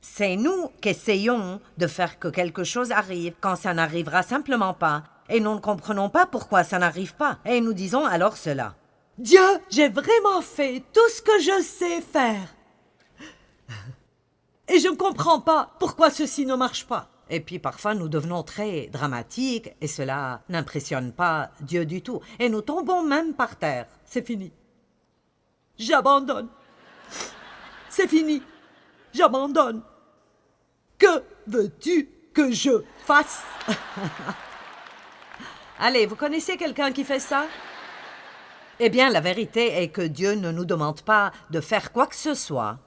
C'est 0.00 0.36
nous 0.36 0.70
qui 0.80 0.90
essayons 0.90 1.60
de 1.76 1.86
faire 1.86 2.18
que 2.18 2.28
quelque 2.28 2.64
chose 2.64 2.92
arrive 2.92 3.34
quand 3.40 3.56
ça 3.56 3.74
n'arrivera 3.74 4.22
simplement 4.22 4.74
pas. 4.74 5.04
et 5.28 5.40
nous 5.40 5.54
ne 5.54 5.60
comprenons 5.60 6.08
pas 6.08 6.26
pourquoi 6.26 6.64
ça 6.64 6.78
n'arrive 6.78 7.14
pas, 7.14 7.38
et 7.44 7.60
nous 7.60 7.74
disons 7.74 8.06
alors 8.06 8.36
cela. 8.36 8.74
Dieu, 9.18 9.46
j'ai 9.68 9.88
vraiment 9.88 10.40
fait 10.40 10.82
tout 10.92 11.08
ce 11.10 11.20
que 11.20 11.38
je 11.40 11.62
sais 11.62 12.00
faire. 12.00 12.54
Et 14.68 14.78
je 14.78 14.88
ne 14.88 14.96
comprends 14.96 15.40
pas 15.40 15.70
pourquoi 15.78 16.10
ceci 16.10 16.46
ne 16.46 16.54
marche 16.54 16.86
pas. 16.86 17.10
Et 17.30 17.40
puis 17.40 17.58
parfois 17.58 17.94
nous 17.94 18.08
devenons 18.08 18.42
très 18.42 18.86
dramatiques 18.86 19.74
et 19.80 19.86
cela 19.86 20.42
n'impressionne 20.48 21.12
pas 21.12 21.50
Dieu 21.60 21.84
du 21.84 22.00
tout. 22.02 22.20
Et 22.38 22.48
nous 22.48 22.60
tombons 22.62 23.02
même 23.02 23.34
par 23.34 23.56
terre. 23.56 23.86
C'est 24.04 24.26
fini. 24.26 24.52
J'abandonne. 25.78 26.48
C'est 27.88 28.08
fini. 28.08 28.42
J'abandonne. 29.12 29.82
Que 30.98 31.22
veux-tu 31.46 32.08
que 32.34 32.50
je 32.50 32.82
fasse? 33.04 33.42
Allez, 35.78 36.06
vous 36.06 36.16
connaissez 36.16 36.56
quelqu'un 36.56 36.90
qui 36.90 37.04
fait 37.04 37.20
ça? 37.20 37.46
Eh 38.80 38.90
bien, 38.90 39.10
la 39.10 39.20
vérité 39.20 39.80
est 39.82 39.88
que 39.88 40.02
Dieu 40.02 40.34
ne 40.34 40.50
nous 40.50 40.64
demande 40.64 41.02
pas 41.02 41.32
de 41.50 41.60
faire 41.60 41.92
quoi 41.92 42.06
que 42.06 42.16
ce 42.16 42.34
soit, 42.34 42.78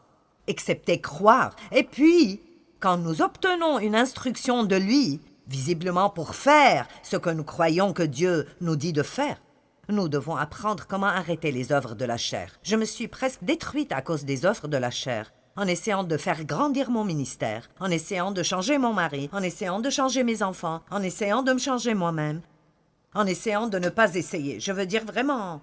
excepté 0.47 0.99
croire. 0.99 1.55
Et 1.71 1.83
puis, 1.83 2.41
quand 2.79 2.97
nous 2.97 3.21
obtenons 3.21 3.79
une 3.79 3.95
instruction 3.95 4.63
de 4.63 4.75
lui, 4.75 5.21
visiblement 5.47 6.09
pour 6.09 6.35
faire 6.35 6.87
ce 7.03 7.17
que 7.17 7.29
nous 7.29 7.43
croyons 7.43 7.93
que 7.93 8.03
Dieu 8.03 8.47
nous 8.59 8.75
dit 8.75 8.93
de 8.93 9.03
faire, 9.03 9.41
nous 9.89 10.09
devons 10.09 10.35
apprendre 10.35 10.85
comment 10.87 11.07
arrêter 11.07 11.51
les 11.51 11.71
œuvres 11.71 11.95
de 11.95 12.05
la 12.05 12.17
chair. 12.17 12.57
Je 12.63 12.75
me 12.75 12.85
suis 12.85 13.07
presque 13.07 13.43
détruite 13.43 13.91
à 13.91 14.01
cause 14.01 14.25
des 14.25 14.45
œuvres 14.45 14.67
de 14.67 14.77
la 14.77 14.91
chair, 14.91 15.31
en 15.55 15.67
essayant 15.67 16.03
de 16.03 16.17
faire 16.17 16.45
grandir 16.45 16.89
mon 16.89 17.03
ministère, 17.03 17.69
en 17.79 17.91
essayant 17.91 18.31
de 18.31 18.43
changer 18.43 18.77
mon 18.77 18.93
mari, 18.93 19.29
en 19.33 19.43
essayant 19.43 19.79
de 19.79 19.89
changer 19.89 20.23
mes 20.23 20.43
enfants, 20.43 20.81
en 20.91 21.01
essayant 21.03 21.43
de 21.43 21.53
me 21.53 21.59
changer 21.59 21.93
moi-même, 21.93 22.41
en 23.13 23.25
essayant 23.25 23.67
de 23.67 23.79
ne 23.79 23.89
pas 23.89 24.15
essayer. 24.15 24.59
Je 24.59 24.71
veux 24.71 24.85
dire 24.85 25.05
vraiment. 25.05 25.61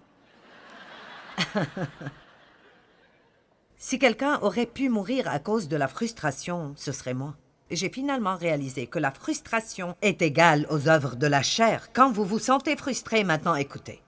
Si 3.81 4.01
quelqu'un 4.01 4.41
aurait 4.43 4.67
pu 4.67 4.89
mourir 4.89 5.29
à 5.29 5.39
cause 5.39 5.69
de 5.69 5.77
la 5.77 5.87
frustration, 5.87 6.75
ce 6.77 6.91
serait 6.91 7.15
moi. 7.15 7.37
J'ai 7.71 7.91
finalement 7.91 8.37
réalisé 8.37 8.87
que 8.89 8.99
la 8.99 9.13
frustration 9.13 9.95
est 10.03 10.21
égale 10.21 10.67
aux 10.69 10.89
œuvres 10.89 11.15
de 11.15 11.27
la 11.27 11.43
chair. 11.43 11.91
Quand 11.93 12.11
vous 12.11 12.25
vous 12.25 12.41
sentez 12.41 12.77
frustré, 12.77 13.23
maintenant 13.23 13.55
écoutez. 13.55 14.03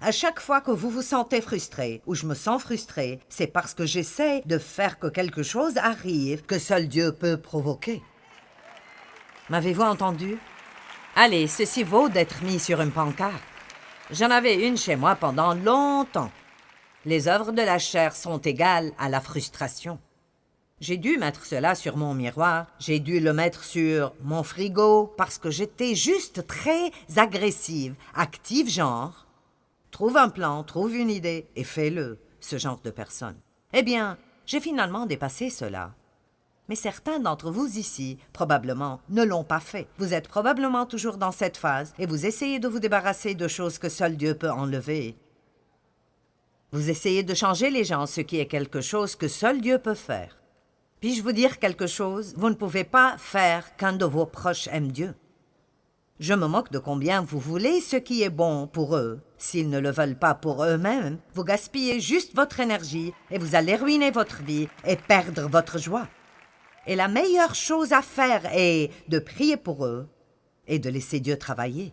À 0.00 0.12
chaque 0.12 0.40
fois 0.40 0.60
que 0.60 0.70
vous 0.70 0.90
vous 0.90 1.02
sentez 1.02 1.40
frustré 1.40 2.02
ou 2.06 2.14
je 2.14 2.26
me 2.26 2.34
sens 2.34 2.62
frustré, 2.62 3.20
c'est 3.28 3.46
parce 3.46 3.74
que 3.74 3.86
j'essaie 3.86 4.42
de 4.44 4.58
faire 4.58 4.98
que 4.98 5.06
quelque 5.06 5.42
chose 5.42 5.76
arrive 5.78 6.42
que 6.42 6.58
seul 6.58 6.88
Dieu 6.88 7.12
peut 7.12 7.36
provoquer. 7.36 8.02
M'avez-vous 9.48 9.82
entendu? 9.82 10.38
Allez, 11.14 11.46
ceci 11.46 11.82
vaut 11.82 12.08
d'être 12.08 12.42
mis 12.42 12.58
sur 12.58 12.80
une 12.80 12.92
pancarte. 12.92 13.42
J'en 14.10 14.30
avais 14.30 14.66
une 14.66 14.76
chez 14.76 14.96
moi 14.96 15.16
pendant 15.16 15.54
longtemps 15.54 16.30
les 17.06 17.28
œuvres 17.28 17.52
de 17.52 17.62
la 17.62 17.78
chair 17.78 18.16
sont 18.16 18.38
égales 18.38 18.92
à 18.98 19.08
la 19.08 19.20
frustration. 19.20 20.00
J'ai 20.80 20.98
dû 20.98 21.16
mettre 21.16 21.46
cela 21.46 21.74
sur 21.74 21.96
mon 21.96 22.12
miroir, 22.12 22.66
j'ai 22.80 22.98
dû 22.98 23.20
le 23.20 23.32
mettre 23.32 23.64
sur 23.64 24.12
mon 24.22 24.42
frigo, 24.42 25.14
parce 25.16 25.38
que 25.38 25.50
j'étais 25.50 25.94
juste 25.94 26.46
très 26.46 26.90
agressive, 27.16 27.94
active 28.14 28.68
genre. 28.68 29.25
Trouve 29.90 30.16
un 30.16 30.28
plan, 30.28 30.62
trouve 30.62 30.94
une 30.94 31.10
idée, 31.10 31.48
et 31.56 31.64
fais-le, 31.64 32.18
ce 32.40 32.58
genre 32.58 32.80
de 32.84 32.90
personne. 32.90 33.36
Eh 33.72 33.82
bien, 33.82 34.18
j'ai 34.44 34.60
finalement 34.60 35.06
dépassé 35.06 35.50
cela. 35.50 35.94
Mais 36.68 36.74
certains 36.74 37.20
d'entre 37.20 37.50
vous 37.50 37.78
ici, 37.78 38.18
probablement, 38.32 39.00
ne 39.08 39.22
l'ont 39.22 39.44
pas 39.44 39.60
fait. 39.60 39.86
Vous 39.98 40.14
êtes 40.14 40.28
probablement 40.28 40.84
toujours 40.84 41.16
dans 41.16 41.32
cette 41.32 41.56
phase, 41.56 41.94
et 41.98 42.06
vous 42.06 42.26
essayez 42.26 42.58
de 42.58 42.68
vous 42.68 42.80
débarrasser 42.80 43.34
de 43.34 43.48
choses 43.48 43.78
que 43.78 43.88
seul 43.88 44.16
Dieu 44.16 44.34
peut 44.34 44.50
enlever. 44.50 45.16
Vous 46.72 46.90
essayez 46.90 47.22
de 47.22 47.34
changer 47.34 47.70
les 47.70 47.84
gens, 47.84 48.06
ce 48.06 48.20
qui 48.20 48.38
est 48.38 48.46
quelque 48.46 48.80
chose 48.80 49.14
que 49.14 49.28
seul 49.28 49.60
Dieu 49.60 49.78
peut 49.78 49.94
faire. 49.94 50.36
Puis-je 51.00 51.22
vous 51.22 51.32
dire 51.32 51.58
quelque 51.58 51.86
chose? 51.86 52.34
Vous 52.36 52.50
ne 52.50 52.54
pouvez 52.54 52.84
pas 52.84 53.16
faire 53.18 53.76
qu'un 53.76 53.92
de 53.92 54.04
vos 54.04 54.26
proches 54.26 54.68
aime 54.72 54.90
Dieu. 54.90 55.14
Je 56.18 56.32
me 56.32 56.46
moque 56.46 56.72
de 56.72 56.78
combien 56.78 57.20
vous 57.20 57.38
voulez 57.38 57.82
ce 57.82 57.96
qui 57.96 58.22
est 58.22 58.30
bon 58.30 58.66
pour 58.66 58.96
eux. 58.96 59.20
S'ils 59.36 59.68
ne 59.68 59.78
le 59.78 59.90
veulent 59.90 60.18
pas 60.18 60.34
pour 60.34 60.64
eux-mêmes, 60.64 61.18
vous 61.34 61.44
gaspillez 61.44 62.00
juste 62.00 62.34
votre 62.34 62.60
énergie 62.60 63.12
et 63.30 63.36
vous 63.36 63.54
allez 63.54 63.76
ruiner 63.76 64.10
votre 64.10 64.42
vie 64.42 64.66
et 64.86 64.96
perdre 64.96 65.42
votre 65.42 65.78
joie. 65.78 66.08
Et 66.86 66.96
la 66.96 67.08
meilleure 67.08 67.54
chose 67.54 67.92
à 67.92 68.00
faire 68.00 68.48
est 68.54 68.90
de 69.08 69.18
prier 69.18 69.58
pour 69.58 69.84
eux 69.84 70.08
et 70.66 70.78
de 70.78 70.88
laisser 70.88 71.20
Dieu 71.20 71.36
travailler. 71.36 71.92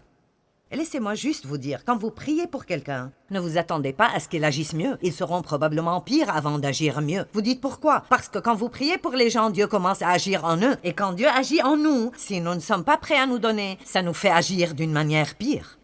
Laissez-moi 0.73 1.13
juste 1.13 1.45
vous 1.45 1.59
dire, 1.59 1.85
quand 1.85 1.95
vous 1.95 2.09
priez 2.09 2.47
pour 2.47 2.65
quelqu'un, 2.65 3.11
ne 3.29 3.39
vous 3.39 3.59
attendez 3.59 3.93
pas 3.93 4.09
à 4.11 4.19
ce 4.19 4.27
qu'il 4.27 4.43
agisse 4.43 4.73
mieux. 4.73 4.97
Ils 5.03 5.13
seront 5.13 5.43
probablement 5.43 6.01
pires 6.01 6.35
avant 6.35 6.57
d'agir 6.57 6.99
mieux. 6.99 7.25
Vous 7.31 7.41
dites 7.41 7.61
pourquoi? 7.61 8.05
Parce 8.09 8.27
que 8.27 8.39
quand 8.39 8.55
vous 8.55 8.69
priez 8.69 8.97
pour 8.97 9.11
les 9.11 9.29
gens, 9.29 9.51
Dieu 9.51 9.67
commence 9.67 10.01
à 10.01 10.09
agir 10.09 10.45
en 10.45 10.57
eux. 10.57 10.75
Et 10.83 10.93
quand 10.93 11.13
Dieu 11.13 11.27
agit 11.27 11.61
en 11.61 11.77
nous, 11.77 12.11
si 12.17 12.41
nous 12.41 12.55
ne 12.55 12.59
sommes 12.59 12.83
pas 12.83 12.97
prêts 12.97 13.19
à 13.19 13.27
nous 13.27 13.37
donner, 13.37 13.77
ça 13.85 14.01
nous 14.01 14.15
fait 14.15 14.31
agir 14.31 14.73
d'une 14.73 14.91
manière 14.91 15.35
pire. 15.35 15.77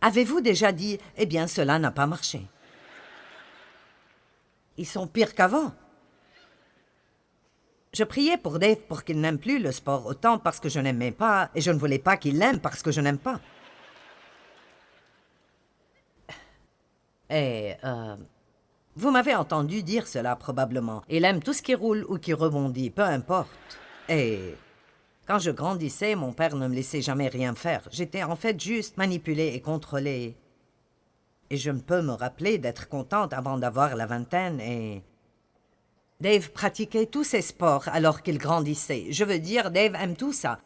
Avez-vous 0.00 0.40
déjà 0.40 0.72
dit, 0.72 0.98
eh 1.16 1.26
bien, 1.26 1.46
cela 1.46 1.78
n'a 1.78 1.92
pas 1.92 2.06
marché 2.06 2.42
Ils 4.78 4.86
sont 4.86 5.06
pires 5.06 5.36
qu'avant. 5.36 5.72
Je 7.94 8.04
priais 8.04 8.38
pour 8.38 8.58
Dave 8.58 8.80
pour 8.88 9.04
qu'il 9.04 9.20
n'aime 9.20 9.38
plus 9.38 9.58
le 9.58 9.70
sport 9.70 10.06
autant 10.06 10.38
parce 10.38 10.60
que 10.60 10.70
je 10.70 10.80
n'aimais 10.80 11.12
pas, 11.12 11.50
et 11.54 11.60
je 11.60 11.70
ne 11.70 11.78
voulais 11.78 11.98
pas 11.98 12.16
qu'il 12.16 12.38
l'aime 12.38 12.58
parce 12.58 12.82
que 12.82 12.90
je 12.90 13.02
n'aime 13.02 13.18
pas. 13.18 13.38
Et, 17.28 17.74
euh, 17.84 18.16
vous 18.96 19.10
m'avez 19.10 19.34
entendu 19.34 19.82
dire 19.82 20.06
cela 20.06 20.36
probablement. 20.36 21.02
Il 21.08 21.24
aime 21.24 21.42
tout 21.42 21.52
ce 21.52 21.62
qui 21.62 21.74
roule 21.74 22.04
ou 22.08 22.18
qui 22.18 22.32
rebondit, 22.32 22.90
peu 22.90 23.02
importe. 23.02 23.50
Et 24.08 24.54
quand 25.26 25.38
je 25.38 25.50
grandissais, 25.50 26.14
mon 26.14 26.32
père 26.32 26.56
ne 26.56 26.68
me 26.68 26.74
laissait 26.74 27.02
jamais 27.02 27.28
rien 27.28 27.54
faire. 27.54 27.88
J'étais 27.90 28.22
en 28.22 28.36
fait 28.36 28.60
juste 28.60 28.96
manipulée 28.96 29.52
et 29.54 29.60
contrôlée. 29.60 30.36
Et 31.50 31.56
je 31.58 31.70
ne 31.70 31.80
peux 31.80 32.00
me 32.02 32.12
rappeler 32.12 32.56
d'être 32.58 32.88
contente 32.88 33.32
avant 33.34 33.58
d'avoir 33.58 33.96
la 33.96 34.06
vingtaine 34.06 34.60
et 34.60 35.02
Dave 36.22 36.50
pratiquait 36.52 37.06
tous 37.06 37.24
ces 37.24 37.42
sports 37.42 37.88
alors 37.88 38.22
qu'il 38.22 38.38
grandissait. 38.38 39.06
Je 39.10 39.24
veux 39.24 39.40
dire, 39.40 39.72
Dave 39.72 39.96
aime 39.96 40.14
tout 40.14 40.32
ça. 40.32 40.60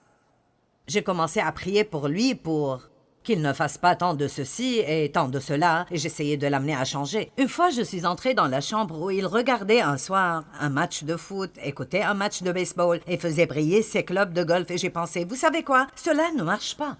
J'ai 0.87 1.03
commencé 1.03 1.41
à 1.41 1.51
prier 1.51 1.83
pour 1.83 2.09
lui 2.09 2.35
pour 2.35 2.91
qu'il 3.25 3.41
ne 3.41 3.55
fasse 3.55 3.79
pas 3.79 3.97
tant 3.97 4.13
de 4.13 4.29
ceci 4.29 4.83
et 4.87 5.11
tant 5.11 5.29
de 5.29 5.41
cela, 5.41 5.87
et 5.91 5.97
j'essayais 5.97 6.37
de 6.37 6.47
l'amener 6.47 6.77
à 6.77 6.85
changer. 6.85 7.33
Une 7.39 7.49
fois, 7.49 7.71
je 7.71 7.81
suis 7.81 8.05
entrée 8.05 8.35
dans 8.35 8.49
la 8.49 8.61
chambre 8.61 9.01
où 9.01 9.11
il 9.11 9.25
regardait 9.25 9.81
un 9.81 9.97
soir 9.97 10.45
un 10.61 10.69
match 10.69 11.05
de 11.05 11.17
foot, 11.17 11.53
écoutait 11.65 12.03
un 12.03 12.13
match 12.13 12.43
de 12.43 12.53
baseball 12.53 13.01
et 13.07 13.17
faisait 13.17 13.47
briller 13.47 13.81
ses 13.81 14.05
clubs 14.05 14.35
de 14.35 14.45
golf, 14.45 14.71
et 14.71 14.77
j'ai 14.77 14.91
pensé, 14.91 15.25
vous 15.25 15.37
savez 15.37 15.63
quoi, 15.63 15.87
cela 15.97 16.33
ne 16.37 16.43
marche 16.43 16.77
pas. 16.77 16.99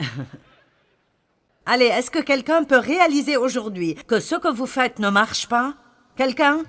Allez, 1.68 1.86
est-ce 1.86 2.12
que 2.12 2.20
quelqu'un 2.20 2.62
peut 2.62 2.78
réaliser 2.78 3.36
aujourd'hui 3.36 3.96
que 4.06 4.20
ce 4.20 4.36
que 4.36 4.46
vous 4.46 4.66
faites 4.66 5.00
ne 5.00 5.10
marche 5.10 5.48
pas? 5.48 5.74
Quelqu'un? 6.14 6.62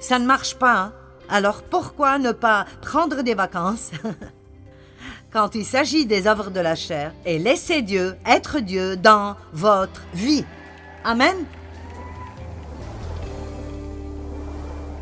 Ça 0.00 0.18
ne 0.18 0.24
marche 0.24 0.54
pas. 0.54 0.74
Hein? 0.74 0.92
Alors 1.28 1.62
pourquoi 1.62 2.18
ne 2.18 2.32
pas 2.32 2.64
prendre 2.80 3.20
des 3.20 3.34
vacances? 3.34 3.90
Quand 5.32 5.54
il 5.54 5.66
s'agit 5.66 6.06
des 6.06 6.26
œuvres 6.26 6.50
de 6.50 6.60
la 6.60 6.74
chair 6.74 7.12
et 7.26 7.38
laisser 7.38 7.82
Dieu 7.82 8.16
être 8.24 8.60
Dieu 8.60 8.96
dans 8.96 9.36
votre 9.52 10.00
vie 10.14 10.46
Amen? 11.04 11.36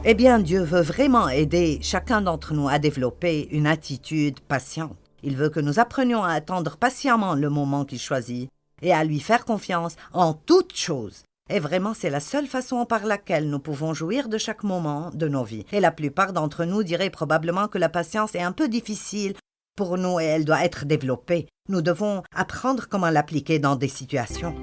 Eh 0.04 0.14
bien, 0.14 0.40
Dieu 0.40 0.62
veut 0.64 0.80
vraiment 0.80 1.28
aider 1.28 1.78
chacun 1.82 2.20
d'entre 2.20 2.52
nous 2.52 2.68
à 2.68 2.80
développer 2.80 3.48
une 3.52 3.68
attitude 3.68 4.40
patiente. 4.40 4.96
Il 5.22 5.36
veut 5.36 5.50
que 5.50 5.60
nous 5.60 5.78
apprenions 5.78 6.24
à 6.24 6.32
attendre 6.32 6.78
patiemment 6.78 7.34
le 7.34 7.48
moment 7.48 7.84
qu'il 7.84 8.00
choisit 8.00 8.50
et 8.82 8.92
à 8.92 9.04
lui 9.04 9.20
faire 9.20 9.44
confiance 9.44 9.96
en 10.12 10.34
toutes 10.34 10.76
choses. 10.76 11.22
Et 11.48 11.58
vraiment, 11.58 11.94
c'est 11.94 12.10
la 12.10 12.20
seule 12.20 12.46
façon 12.46 12.86
par 12.86 13.04
laquelle 13.04 13.50
nous 13.50 13.58
pouvons 13.58 13.92
jouir 13.92 14.28
de 14.28 14.38
chaque 14.38 14.62
moment 14.62 15.10
de 15.12 15.26
nos 15.26 15.42
vies. 15.42 15.66
Et 15.72 15.80
la 15.80 15.90
plupart 15.90 16.32
d'entre 16.32 16.64
nous 16.64 16.84
diraient 16.84 17.10
probablement 17.10 17.66
que 17.66 17.78
la 17.78 17.88
patience 17.88 18.34
est 18.36 18.42
un 18.42 18.52
peu 18.52 18.68
difficile 18.68 19.34
pour 19.76 19.98
nous 19.98 20.20
et 20.20 20.24
elle 20.24 20.44
doit 20.44 20.64
être 20.64 20.84
développée. 20.84 21.48
Nous 21.68 21.82
devons 21.82 22.22
apprendre 22.34 22.86
comment 22.88 23.10
l'appliquer 23.10 23.58
dans 23.58 23.76
des 23.76 23.88
situations. 23.88 24.54